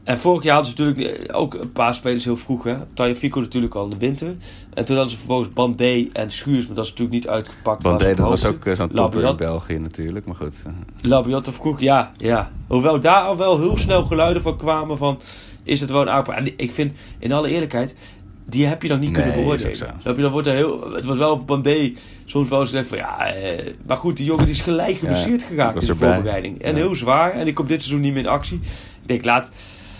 [0.09, 2.63] En vorig jaar hadden ze natuurlijk ook een paar spelers heel vroeg.
[2.63, 3.15] Hè?
[3.15, 4.35] Fico natuurlijk al in de winter.
[4.73, 7.83] En toen hadden ze vervolgens Bandé en Schuurs, maar dat is natuurlijk niet uitgepakt.
[7.83, 10.25] Bandé, dat was ook eh, zo'n topper in België natuurlijk.
[10.25, 10.63] Maar goed.
[10.65, 12.51] eh, Labiat vroeg, ja, ja.
[12.67, 15.19] Hoewel daar al wel heel snel geluiden van kwamen van...
[15.63, 16.25] Is het wel een?
[16.25, 17.95] En ik vind, in alle eerlijkheid...
[18.45, 19.77] Die heb je dan niet Nee, kunnen beoordelen.
[20.15, 21.93] je, dan wordt er heel, het was wel van Bandé
[22.25, 23.33] soms wel eens gezegd van ja...
[23.33, 26.61] Eh, maar goed, die jongen die is gelijk geblesseerd ik geraakt in de voorbereiding.
[26.61, 26.77] En Ja.
[26.77, 27.31] heel zwaar.
[27.31, 28.59] En die komt dit seizoen niet meer in actie.
[29.01, 29.51] Ik denk, laat,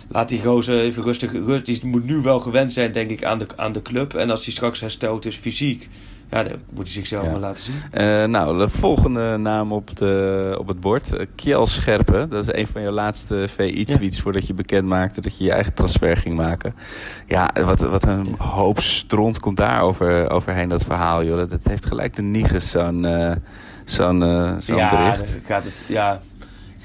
[0.10, 1.32] laat die gozer even rustig...
[1.32, 4.14] rust- Die moet nu wel gewend zijn, denk ik, aan de, aan de club.
[4.14, 5.90] En als hij straks hersteld is fysiek...
[6.32, 7.32] Ja, dan moet hij zichzelf Ja.
[7.32, 7.76] maar laten zien.
[7.92, 11.14] Eh, nou, de volgende naam op, de, op het bord.
[11.14, 12.30] eh, Kjell Scherpen.
[12.30, 15.74] Dat is een van je laatste VI-tweets voordat je bekend maakte dat je je eigen
[15.74, 16.74] transfer ging maken.
[17.28, 21.24] Ja, wat, wat een hoop stront komt daar over, overheen, dat verhaal.
[21.24, 21.38] Joh.
[21.38, 23.32] Dat, dat heeft gelijk de Niges, zo'n eh,
[23.86, 24.20] zo'n
[24.66, 25.36] ja, bericht.
[25.46, 26.22] gaat het, ja,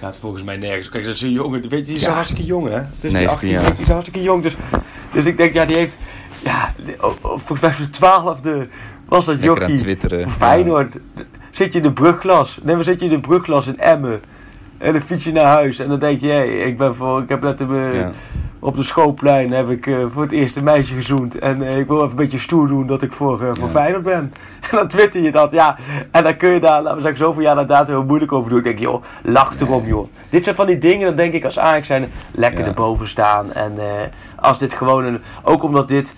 [0.04, 0.88] gaat volgens mij nergens.
[0.88, 2.10] Kijk, dat is een jongen, weet je, die is Ja.
[2.12, 2.80] hartstikke jong, hè?
[3.00, 3.70] Dus 19 die 18, jaar.
[3.74, 4.54] Die is hartstikke jong, dus,
[5.12, 5.96] dus ik denk, ja, die heeft,
[6.44, 8.68] ja, die- oh, oh, volgens mij zijn twaalfde
[9.08, 9.76] was dat jochie.
[9.76, 10.30] twitteren.
[10.30, 10.94] Feyenoord.
[11.50, 14.20] Zit je in de brugglas, nee, maar zit je in de brugglas in Emmen.
[14.78, 17.28] En dan fiets je naar huis en dan denk je, hé, ik ben voor, ik
[17.28, 18.10] heb net op, eh, Ja.
[18.58, 21.38] op de schoolplein heb ik eh, voor het eerst een meisje gezoend.
[21.38, 23.70] En eh, ik wil even een beetje stoer doen dat ik voor, eh, voor Ja.
[23.70, 24.32] Feyenoord ben.
[24.70, 25.76] En dan twitter je dat, ja.
[26.10, 28.58] En dan kun je daar, laten we zeggen, zoveel jaar inderdaad heel moeilijk over doen.
[28.58, 30.08] Ik denk, joh, lach erom, joh.
[30.30, 32.66] Dit zijn van die dingen, dan denk ik als Ajax zijn, lekker Ja.
[32.66, 33.52] erboven staan.
[33.52, 33.72] En
[34.36, 36.14] als dit gewoon een, ook omdat dit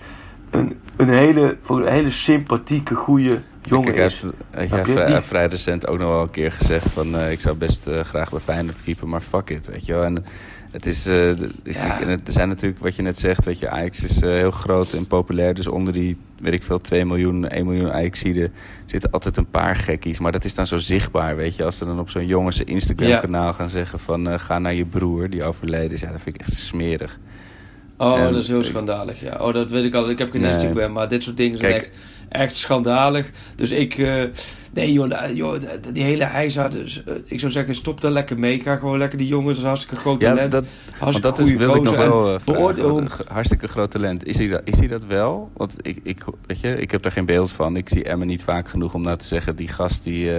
[0.49, 4.13] een, een hele, voor een hele sympathieke, goede jongen Kijk,
[4.51, 7.17] hij heeft, hij vrij, recent ook nog wel een keer gezegd van...
[7.17, 10.03] eh, ik zou best eh, graag bij Feyenoord keeper, maar fuck it, weet je wel.
[10.03, 10.25] En
[10.71, 11.05] het is...
[11.05, 11.99] eh, Ja.
[11.99, 15.07] ik- er zijn natuurlijk, wat je net zegt, weet je, Ajax is heel groot en
[15.07, 15.53] populair.
[15.53, 18.53] Dus onder die, weet ik veel, 2 miljoen, 1 miljoen Ajaxiden
[18.85, 20.19] zitten altijd een paar gekkies.
[20.19, 21.63] Maar dat is dan zo zichtbaar, weet je.
[21.63, 24.39] Als ze dan op zo'n jongen zijn Instagram-kanaal gaan zeggen van...
[24.39, 26.01] ga naar je broer, die overleden is.
[26.01, 27.19] Ja, dat vind ik echt smerig.
[27.97, 29.35] Oh, En- dat is heel schandalig, ja.
[29.39, 30.09] Oh, dat weet ik al.
[30.09, 30.53] Ik heb geen Nee.
[30.53, 31.83] Instagram, maar dit soort dingen zijn Kijk.
[31.83, 31.91] echt,
[32.29, 33.29] echt schandalig.
[33.55, 33.97] Dus ik...
[33.97, 34.23] eh,
[34.73, 35.61] nee, joh, joh,
[35.93, 36.67] die hele hijza...
[36.67, 38.59] Dus, eh, ik zou zeggen, stop daar lekker mee.
[38.59, 39.47] Ga gewoon lekker die jongen.
[39.47, 40.51] Dat is een hartstikke groot Ja, talent.
[40.51, 43.25] dat, want hartstikke dat is, wilde ik nog wel eh, vragen.
[43.27, 44.25] Hartstikke groot talent.
[44.25, 45.51] Is hij dat, is hij dat wel?
[45.53, 47.75] Want ik, ik, weet je, ik heb daar geen beeld van.
[47.75, 49.55] Ik zie Emma niet vaak genoeg om nou te zeggen...
[49.55, 50.29] die gast die,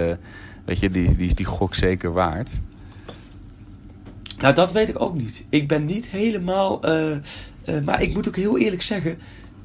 [0.65, 2.49] weet je, die, die is die gok zeker waard.
[4.37, 5.45] Nou, dat weet ik ook niet.
[5.49, 6.81] Ik ben niet helemaal...
[7.85, 9.17] maar ik moet ook heel eerlijk zeggen...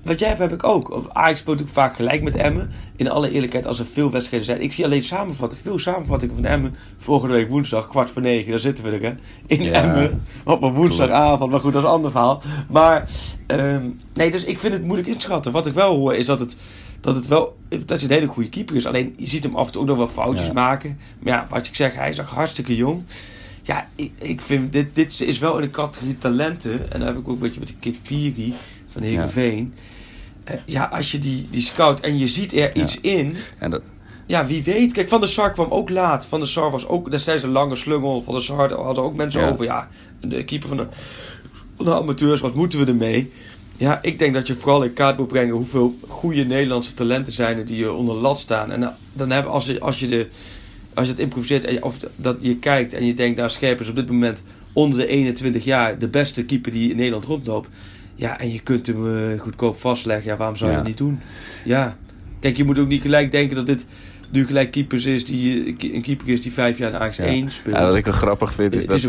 [0.04, 1.08] Wat jij hebt, heb ik ook.
[1.12, 2.70] Ajax speelt ook vaak gelijk met Emmen.
[2.96, 4.62] In alle eerlijkheid, als er veel wedstrijden zijn.
[4.62, 6.74] Ik zie alleen samenvattingen, veel samenvattingen van Emmen.
[6.98, 9.12] Volgende week woensdag, kwart voor negen, daar zitten we er, hè.
[9.46, 10.22] In Ja, Emmen.
[10.44, 11.50] Op een woensdagavond.
[11.50, 12.42] Maar goed, dat is een ander verhaal.
[12.68, 13.08] Maar,
[13.46, 15.52] ehm, nee, dus ik vind het moeilijk inschatten.
[15.52, 16.56] Wat ik wel hoor, is dat het...
[17.00, 18.86] Dat het wel, dat hij een hele goede keeper is.
[18.86, 20.52] Alleen, je ziet hem af en toe ook nog wel foutjes Ja.
[20.52, 20.98] maken.
[21.18, 23.02] Maar ja, wat ik zeg, hij is nog hartstikke jong.
[23.62, 26.92] Ja, ik, ik vind dit, dit is wel in de categorie talenten.
[26.92, 28.54] En daar heb ik ook een beetje met de Kip Piri
[28.88, 29.74] van Heerenveen.
[30.66, 33.36] Ja, als je die, die scout en je ziet er iets in.
[33.58, 33.82] En dat,
[34.26, 34.92] Ja, wie weet.
[34.92, 36.26] Kijk, Van der Sar kwam ook laat.
[36.26, 38.20] Van der Sar was ook destijds een lange slungel.
[38.20, 39.64] Van der Sar hadden ook mensen over.
[39.64, 39.88] Ja,
[40.20, 40.86] de keeper van de,
[41.76, 42.40] van de amateurs.
[42.40, 43.32] Wat moeten we ermee?
[43.76, 47.58] Ja, ik denk dat je vooral in kaart moet brengen hoeveel goede Nederlandse talenten zijn
[47.58, 48.72] er die je onder lat staan.
[48.72, 50.28] En dan, dan hebben als je, als je de
[50.94, 53.80] als je het improviseert en je, of dat je kijkt en je denkt, nou Scherp
[53.80, 57.68] is op dit moment onder de 21 jaar de beste keeper die in Nederland rondloopt.
[58.14, 60.30] Ja, en je kunt hem eh, goedkoop vastleggen.
[60.30, 60.82] Ja, waarom zou je Ja.
[60.82, 61.20] niet doen?
[61.64, 61.96] Ja.
[62.40, 63.86] Kijk, je moet ook niet gelijk denken dat dit
[64.30, 67.24] nu gelijk keepers is die, een keeper is die vijf jaar in Ajax Ja.
[67.24, 67.76] 1 speelt.
[67.76, 68.98] ja, wat ik wel grappig vind is het dat...
[68.98, 69.08] is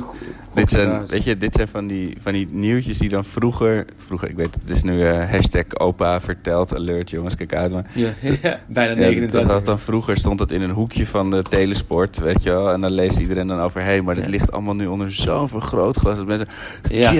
[0.55, 3.85] Dit zijn, weet je, dit zijn van die, van die nieuwtjes die dan vroeger...
[4.05, 7.71] Vroeger, ik weet het, is nu eh, hashtag opa vertelt alert, jongens, kijk uit.
[7.71, 8.09] Maar Ja,
[8.41, 9.47] ja, bijna Ja, 39.
[9.47, 12.71] dat dan vroeger stond het in een hoekje van de telesport, weet je wel.
[12.71, 15.49] En dan leest iedereen dan over, hé, hey, maar dit ligt allemaal nu onder zo'n
[15.49, 16.17] vergrootglas.
[16.17, 16.47] Dat mensen,
[16.89, 17.11] Ja.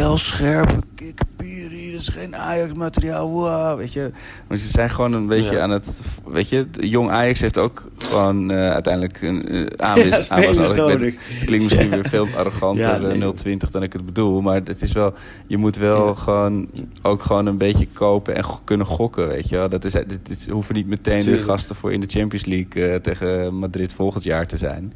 [0.95, 1.64] kikkerpieren, dat
[1.95, 4.11] is geen Ajax-materiaal, wow, weet je.
[4.47, 5.59] Maar ze zijn gewoon een beetje Ja.
[5.61, 10.05] aan het, weet je, jong Ajax heeft ook gewoon eh, uiteindelijk een uh, aanwis.
[10.17, 11.13] Ja, spelers aanwas- ik weet- nodig.
[11.27, 13.33] Het klinkt misschien weer veel arroganter, eh, nee.
[13.33, 14.41] 020 dan ik het bedoel.
[14.41, 15.13] Maar het is wel,
[15.47, 16.67] je moet wel gewoon
[17.01, 19.67] ook gewoon een beetje kopen en kunnen gokken, weet je.
[19.69, 21.43] Dat is, dit, dit hoeven niet meteen Tuurlijk.
[21.43, 24.93] gasten voor in de Champions League eh, tegen Madrid volgend jaar te zijn.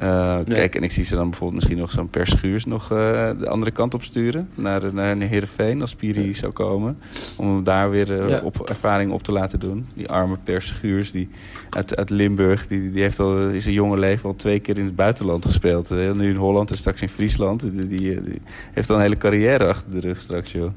[0.00, 0.56] Eh, Nee.
[0.56, 3.48] Kijk, en ik zie ze dan bijvoorbeeld misschien nog zo'n Per Schuurs nog eh, de
[3.48, 4.48] andere kant op sturen.
[4.54, 6.98] Naar, naar Heerenveen, als Piri zou komen.
[7.36, 8.40] Om hem daar weer eh, Ja.
[8.44, 9.86] op, ervaring op te laten doen.
[9.94, 11.28] Die arme Per Schuurs die
[11.70, 12.66] uit, uit Limburg.
[12.66, 15.90] Die, die heeft al in zijn jonge leven al twee keer in het buitenland gespeeld.
[15.90, 17.60] Nu in Holland en straks in Friesland.
[17.60, 18.40] Die, die, die
[18.72, 20.70] heeft al een hele carrière achter de rug straks, joh.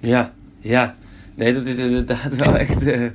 [0.00, 0.94] Ja, ja.
[1.38, 2.80] Nee, dat is inderdaad wel echt...
[2.80, 3.12] je-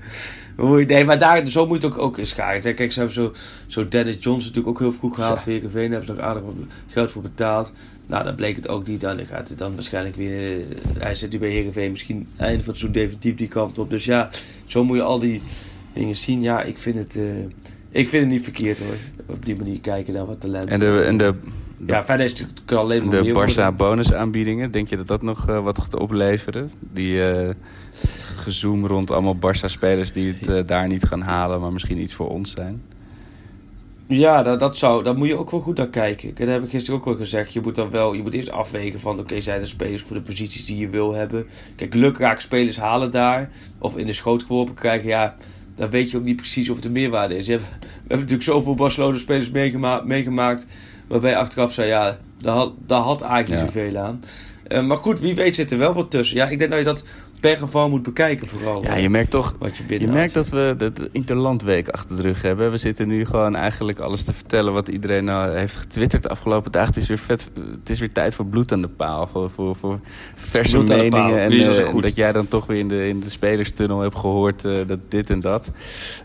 [0.88, 2.76] nee, maar daar, zo moet je het ook, ook scharen.
[2.76, 3.34] Kijk, ze hebben zo,
[3.68, 5.44] zo Dennis Johnson natuurlijk ook heel vroeg gehaald Ja.
[5.46, 5.90] Heerenveen.
[5.90, 6.54] Daar hebben ze nog aardig wat
[6.88, 7.72] geld voor betaald.
[8.06, 9.02] Nou, dan bleek het ook niet.
[9.02, 10.60] Dan gaat het dan waarschijnlijk weer...
[10.60, 10.66] eh,
[11.00, 13.90] Hij zit nu bij Heerenveen misschien einde van het seizoen definitief die kant op.
[13.90, 14.30] Dus ja,
[14.66, 15.42] zo moet je al die
[15.94, 16.42] dingen zien.
[16.42, 17.16] Ja, ik vind het...
[17.16, 17.24] eh,
[17.90, 18.96] ik vind het niet verkeerd hoor.
[19.36, 20.66] Op die manier kijken naar wat talent.
[20.66, 21.34] En de, en de,
[21.88, 23.34] ja, verder is het alleen maar de
[23.72, 26.72] Barça bonusaanbiedingen, denk je dat dat nog eh, wat gaat opleveren?
[26.80, 27.50] Die eh
[28.36, 32.30] gezoom rond allemaal Barça-spelers die het eh, daar niet gaan halen, maar misschien iets voor
[32.30, 32.82] ons zijn.
[34.08, 36.34] Ja, dat, dat zou, daar moet je ook wel goed naar kijken.
[36.34, 37.54] Kijk, Dat heb ik gisteren ook al gezegd.
[37.54, 40.22] Je moet dan wel, je moet eerst afwegen van, oké, zijn er spelers voor de
[40.22, 41.46] posities die je wil hebben?
[41.76, 45.36] Kijk, lukraak spelers halen daar, of in de schoot geworpen krijgen, ja,
[45.76, 47.46] dan weet je ook niet precies of het een meerwaarde is.
[47.46, 50.66] Je hebt- we hebben natuurlijk zoveel Barcelona-spelers meegema meegemaakt,
[51.08, 53.80] waarbij je achteraf zei, ja, daar had, daar had eigenlijk niet Ja.
[53.82, 54.24] zoveel aan.
[54.68, 56.38] Eh, maar goed, wie weet zit er wel wat tussen.
[56.38, 57.04] Ja, ik denk dat je dat
[57.44, 58.84] per geval moet bekijken vooral.
[58.84, 62.42] Ja, je merkt toch, Wat je je merkt dat we de, Interlandweek achter de rug
[62.42, 62.72] hebben.
[62.72, 66.72] We zitten nu gewoon eigenlijk alles te vertellen wat iedereen nou heeft getwitterd de afgelopen
[66.72, 66.88] dagen.
[66.88, 69.76] Het is weer, vet, het is weer tijd voor bloed aan de paal, voor, voor,
[69.76, 70.00] voor
[70.36, 71.42] verse meningen.
[71.42, 74.66] En eh, en dat jij dan toch weer in de, in de spelerstunnel hebt gehoord
[74.66, 75.72] eh, dat dit en dat.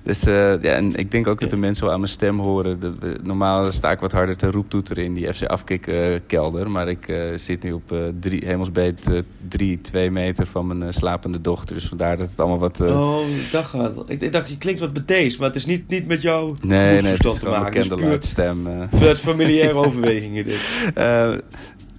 [0.02, 2.80] Dus ja, en ik denk ook dat de mensen wel aan mijn stem horen.
[2.80, 5.92] De- normaal sta ik wat harder te roeptoeteren in die FC Afkik
[6.26, 6.70] kelder.
[6.70, 11.40] Maar ik zit nu op drie, hemelsbeet eh, drie, twee meter van mijn eh, slapende
[11.40, 11.74] dochter.
[11.74, 12.80] Dus vandaar dat het allemaal wat...
[12.80, 14.04] eh, Oh, ik dacht, wat.
[14.11, 17.02] Ik, ik dacht, je klinkt wat bedeesd, maar het is niet, niet met jouw Nee,
[17.02, 17.72] nee, het is te maken.
[17.72, 18.66] Candlelight puur stem.
[18.90, 20.59] vanuit familiaire overwegingen dit.
[20.94, 21.32] Eh,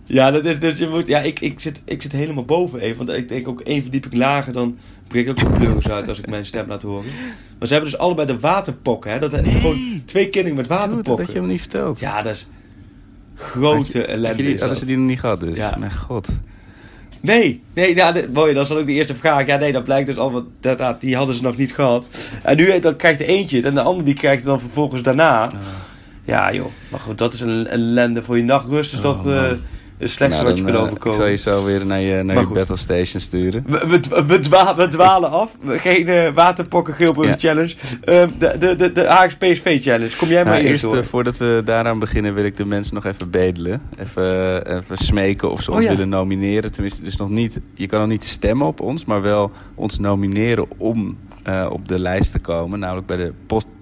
[0.06, 3.06] Ja, dat is, dus je moet, ja ik, ik, zit, ik zit helemaal boven even.
[3.06, 6.30] Want ik denk ook één verdieping lager, dan breekt ook zo'n pleuris uit als ik
[6.30, 7.06] mijn stem laat horen.
[7.60, 9.12] Maar ze hebben dus allebei de waterpokken.
[9.12, 9.20] Hè?
[9.20, 11.26] Dat is gewoon twee kinderen met Doe, dat waterpokken.
[11.26, 12.00] had je hem niet verteld.
[12.00, 12.48] Ja, dat is
[13.36, 14.44] grote je- ellende.
[14.44, 14.78] hadden dat.
[14.78, 15.58] ze die nog niet gehad dus?
[15.58, 15.76] Ja.
[15.80, 16.28] Mijn god.
[17.22, 19.46] Nee, nee, ja, mooi, dat dan ook de eerste vraag.
[19.46, 22.08] Ja, nee, dat blijkt dus allemaal, dat, dat, die hadden ze nog niet gehad.
[22.44, 25.02] En nu dan krijgt de eentje het en de ander die krijgt het dan vervolgens
[25.02, 25.52] daarna.
[26.26, 26.72] Ja, joh.
[26.92, 28.94] Maar goed, dat is een ellende voor je nachtrust.
[28.94, 29.52] Is dat Oh, eh
[30.00, 31.08] het slechtste wat je eh, overkomen.
[31.12, 33.64] ik zal je zo weer naar je, naar je battle station sturen.
[33.68, 35.52] We, we, we, dwa- we dwalen af.
[35.68, 37.36] Geen eh waterpokken Gilburg Ja.
[37.38, 37.76] challenge.
[38.04, 40.16] Ehm, de, de, de, de Ajax PSV challenge.
[40.18, 43.06] Kom jij maar Nou, eerst eh, voordat we daaraan beginnen, wil ik de mensen nog
[43.06, 43.82] even bedelen.
[44.00, 45.92] Even, eh, even smeken of ze Oh, ons ja.
[45.92, 46.72] willen nomineren.
[46.72, 50.66] Tenminste, dus nog niet, je kan nog niet stemmen op ons, maar wel ons nomineren
[50.78, 52.80] om eh, op de lijst te komen.
[52.80, 53.34] Namelijk bij de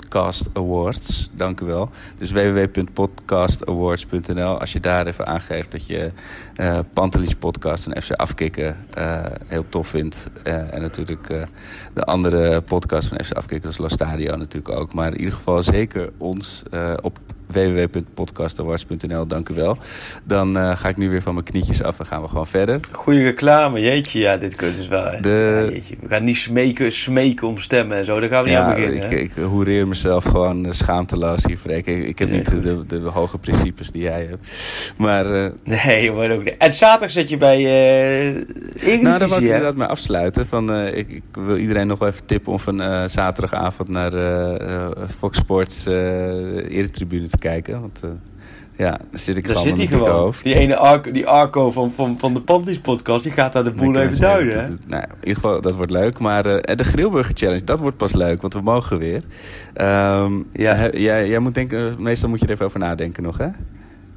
[0.07, 1.29] Podcast Awards.
[1.33, 1.89] Dank u wel.
[2.17, 4.59] Dus www.podcastawards.nl.
[4.59, 6.11] Als je daar even aangeeft dat je
[6.55, 10.29] eh Pantelis podcast en FC Afkikken eh, heel tof vindt.
[10.43, 11.47] Eh, en natuurlijk
[11.93, 14.93] de andere podcast van FC Afkikken, als Lo Stadio natuurlijk ook.
[14.93, 16.63] Maar in ieder geval zeker ons
[17.01, 19.27] op www.podcastawards.nl.
[19.27, 19.77] Dank u wel.
[20.23, 22.79] Dan eh, ga ik nu weer van mijn knietjes af en gaan we gewoon verder.
[22.91, 24.19] Goeie reclame, jeetje.
[24.19, 25.11] Ja, dit kunt dus wel.
[25.21, 25.95] De- Ja, jeetje.
[26.01, 28.19] We gaan niet smeken, smeken om stemmen en zo.
[28.19, 29.11] Daar gaan we niet aan Ja, beginnen.
[29.11, 31.85] ik, ik hoereer mezelf gewoon eh, schaamteloos hier, Freek.
[31.85, 34.51] Ik, ik heb Nee, niet de, de, de hoge principes die jij hebt.
[34.97, 36.55] Maar eh, Nee, maar ook niet.
[36.57, 40.45] En zaterdag zit je bij Eredivisie, Nou, daar wil ik inderdaad mee afsluiten.
[40.45, 44.11] Van, ik, ik wil iedereen nog wel even tippen om van zaterdagavond naar
[45.17, 45.95] Fox Sports eh
[46.77, 47.81] Eretribune te kijken.
[47.81, 48.09] Want eh,
[48.77, 50.09] ja, daar zit ik gewoon een dikke gewoon.
[50.11, 50.43] hoofd.
[50.43, 53.71] Die ene Arco, die Arco van, van, van de Panties podcast, die gaat daar de
[53.71, 54.63] boel even duiden.
[54.63, 54.69] Hè?
[54.85, 56.19] nou, in ieder geval, dat wordt leuk.
[56.19, 59.21] Maar eh, de Grillburger Challenge, dat wordt pas leuk, want we mogen weer.
[59.73, 60.73] Ehm, Ja.
[60.73, 63.47] he- jij, jij moet denken, meestal moet je er even over nadenken nog, hè?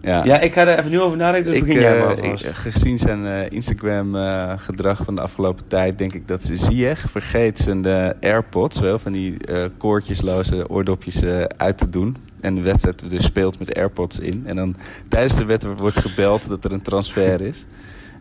[0.02, 0.24] Ja.
[0.24, 2.38] Ja, ik ga er even nu over nadenken, dus Ik, begin jij eh, maar ik-
[2.54, 8.08] gezien zijn eh, Instagram-gedrag van de afgelopen tijd, denk ik dat Ziyech vergeet zijn eh,
[8.20, 12.16] AirPods, wel van die eh, koortjesloze oordopjes eh, uit te doen.
[12.40, 14.42] En de wedstrijd dus speelt met AirPods in.
[14.46, 14.74] En dan
[15.08, 17.66] tijdens de wedstrijd wordt gebeld dat er een transfer is.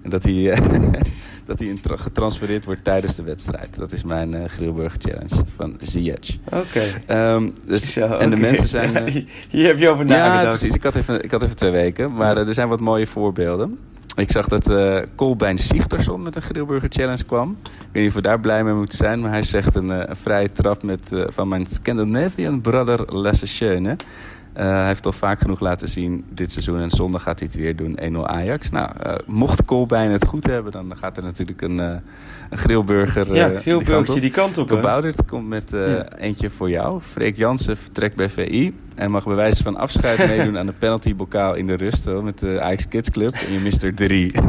[0.01, 0.59] En dat hij,
[1.45, 3.75] dat hij getransfereerd wordt tijdens de wedstrijd.
[3.75, 6.37] Dat is mijn eh Grillburger Challenge van Ziyech.
[6.51, 6.81] Oké.
[7.05, 8.95] Ehm, dus, Zo, en de mensen zijn...
[9.05, 10.59] eh, Hier heb je over ja, nagedacht.
[10.59, 10.75] precies.
[10.75, 12.13] Ik had, even, ik had even twee weken.
[12.13, 13.77] Maar eh, er zijn wat mooie voorbeelden.
[14.19, 17.57] Ik zag dat eh Colbein Sigtersson met een Grillburger Challenge kwam.
[17.63, 19.19] Ik weet niet of we daar blij mee moeten zijn.
[19.19, 23.95] Maar hij zegt een, eh, vrije trap met, eh, van mijn Scandinavian brother Lasse Schöne.
[24.59, 26.79] Eh, hij heeft al vaak genoeg laten zien dit seizoen.
[26.79, 27.97] En zondag gaat hij het weer doen.
[28.01, 28.69] 1-0 Ajax.
[28.69, 31.95] Nou, eh, mocht Colbein het goed hebben, dan gaat er natuurlijk een, eh
[32.49, 33.33] een grillburger.
[33.35, 34.21] ja, eh, die kant op.
[34.21, 34.69] die kant op.
[34.69, 34.75] hè?
[34.75, 36.17] Kaboudert komt met Ja.
[36.17, 37.01] eentje voor jou.
[37.01, 38.73] Freek Jansen vertrekt bij VI.
[38.95, 42.05] En mag bij wijze van afscheid meedoen aan de penaltybokaal in de rust.
[42.05, 43.33] Hoor, met de Ajax Kids Club.
[43.33, 44.31] En je mist er drie.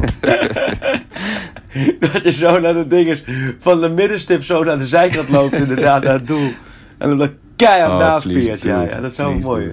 [2.01, 3.25] Dat je zo naar de dinges
[3.59, 6.51] van de middenstip zo naar de zijkant loopt, inderdaad, naar het doel.
[6.99, 7.31] En dan
[7.67, 8.61] keihard naast Oh, please Piers.
[8.61, 9.71] do Ja, ja, dat zou Please mooi.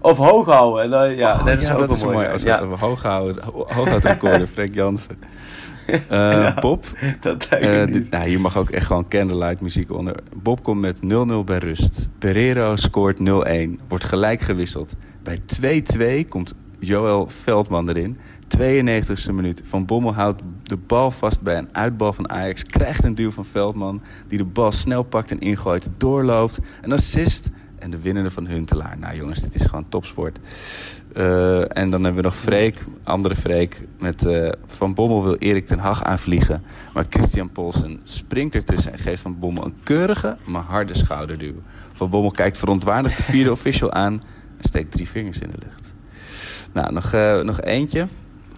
[0.00, 0.82] Of hoog houden.
[0.84, 2.16] En dan, ja, Oh, dat is ja, ook dat wel is mooi.
[2.16, 2.28] mooi.
[2.28, 5.18] Als we ja, we hoog houden, ho- hooghoudrecorder, Freek Jansen.
[6.08, 6.84] Eh, Bob,
[7.20, 7.46] dat
[7.86, 10.14] dit- nou, hier mag ook echt gewoon candlelight muziek onder.
[10.42, 12.08] Bob komt met 0-0 bij rust.
[12.18, 13.80] Pereiro scoort 0-1.
[13.88, 14.92] Wordt gelijk gewisseld.
[15.22, 15.38] Bij
[16.22, 18.18] 2-2 komt Joël Veldman erin.
[18.58, 19.62] 92e minuut.
[19.64, 22.64] Van Bommel houdt de bal vast bij een uitbal van Ajax.
[22.64, 24.02] Krijgt een duw van Veldman.
[24.28, 25.90] Die de bal snel pakt en ingooit.
[25.96, 26.58] Doorloopt.
[26.82, 27.50] Een assist.
[27.78, 28.98] En de winnende van Huntelaar.
[28.98, 30.38] Nou jongens, dit is gewoon topsport.
[31.14, 33.86] Eh, en dan hebben we nog Freek, andere Freek.
[33.98, 36.62] Met eh, Van Bommel wil Erik ten Hag aanvliegen.
[36.94, 41.54] Maar Christian Polsen springt ertussen en geeft Van Bommel een keurige, maar harde schouderduw.
[41.92, 44.12] Van Bommel kijkt verontwaardigd de vierde official aan
[44.56, 45.87] en steekt drie vingers in de lucht.
[46.72, 48.08] Nou, nog, eh, nog eentje.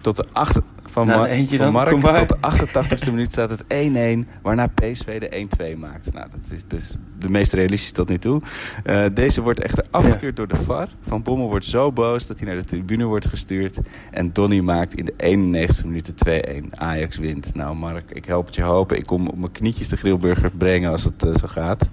[0.01, 1.89] Tot de acht- Van, Nou, eentje van dan, Mark
[2.27, 6.13] tot de 88ste minuut staat het 1-1, waarna PSV de 1-2 maakt.
[6.13, 8.41] Nou, dat is dus de meest realistische tot nu toe.
[8.83, 10.87] Eh, deze wordt echter afgekeurd door de VAR.
[11.01, 13.77] Van Bommel wordt zo boos dat hij naar de tribune wordt gestuurd.
[14.11, 16.69] En Donny maakt in de 91ste minuut de 2-1.
[16.75, 17.55] Ajax wint.
[17.55, 18.97] Nou Mark, ik help het je hopen.
[18.97, 21.89] Ik kom op mijn knietjes de grillburger brengen als het eh, zo gaat.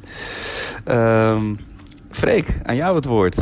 [0.85, 1.55] Ehm
[2.11, 3.37] Freek, aan jou het woord.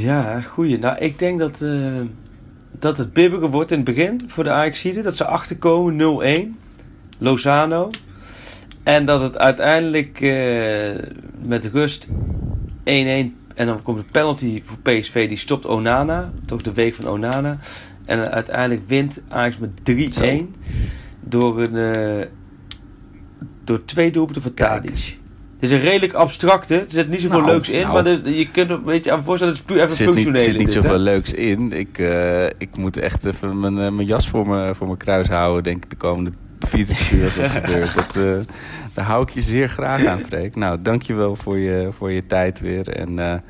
[0.00, 0.78] Ja, goeie.
[0.78, 2.00] Nou, ik denk dat, eh,
[2.70, 5.02] dat het bibbiger wordt in het begin voor de Ajaxiden.
[5.02, 6.58] Dat ze achterkomen 0-1.
[7.18, 7.90] Lozano.
[8.82, 11.08] En dat het uiteindelijk eh,
[11.42, 12.08] met rust
[12.84, 13.36] 1-1.
[13.54, 15.28] En dan komt de penalty voor PSV.
[15.28, 16.32] Die stopt Onana.
[16.46, 17.58] Toch de week van Onana.
[18.04, 20.54] En uiteindelijk wint Ajax met 3-1.
[21.20, 22.26] Door, een, eh,
[23.64, 24.54] door twee doelpunten van.
[24.54, 25.20] Tadic.
[25.62, 26.74] Het is een redelijk abstracte.
[26.78, 27.80] Er zit niet zoveel Nou, leuks in.
[27.80, 27.92] nou.
[27.92, 29.54] Maar de- je kunt er een beetje aan voorstellen.
[29.54, 30.82] Het is puur even Er zit niet, functioneel.
[30.82, 31.72] zoveel leuks in.
[31.72, 35.28] Ik, eh, ik moet echt even mijn, eh, mijn jas voor, me, voor mijn kruis
[35.28, 37.94] houden, denk ik, de komende 24 uur als dat gebeurt.
[37.94, 38.32] Dat, eh,
[38.94, 40.56] daar hou ik je zeer graag aan, Freek.
[40.56, 42.88] Nou, dankjewel voor je, voor je tijd weer.
[42.88, 43.42] En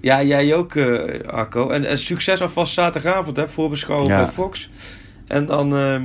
[0.00, 1.68] Ja, jij ook, eh, Arco.
[1.70, 4.16] En, en succes alvast zaterdagavond, hè, voorbeschouwing Ja.
[4.22, 4.70] bij Fox.
[5.26, 6.02] En dan, ehm,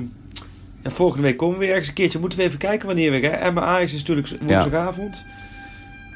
[0.83, 2.19] en volgende week komen we weer ergens een keertje.
[2.19, 3.37] Moeten we even kijken wanneer weer, hè.
[3.37, 5.25] Emma Ajax is natuurlijk woensdagavond.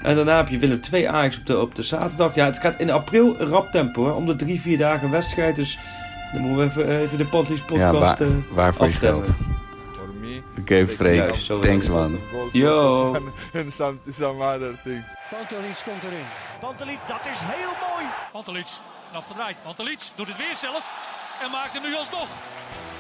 [0.02, 2.36] En daarna heb je Willem 2 Ajax op de, op de zaterdag.
[2.36, 4.16] Ja, het gaat in april een rap tempo, hoor.
[4.16, 5.56] Om de drie, vier dagen wedstrijd.
[5.56, 5.78] Dus
[6.34, 9.28] dan moeten we even, even de Pantelis ja, podcast waar, eh, waarvoor je geld.
[10.60, 11.16] Oké, Freek.
[11.16, 12.20] Juist, zo Thanks, man.
[12.52, 13.14] Yo.
[13.58, 15.16] and some some other things.
[15.30, 16.26] Pantelic komt erin.
[16.60, 18.06] Pantelic, dat is heel mooi.
[18.32, 18.68] Pantelic,
[19.12, 19.56] en afgedraaid.
[19.64, 20.84] Pantelic doet het weer zelf
[21.44, 22.28] en maakt hem nu alsnog.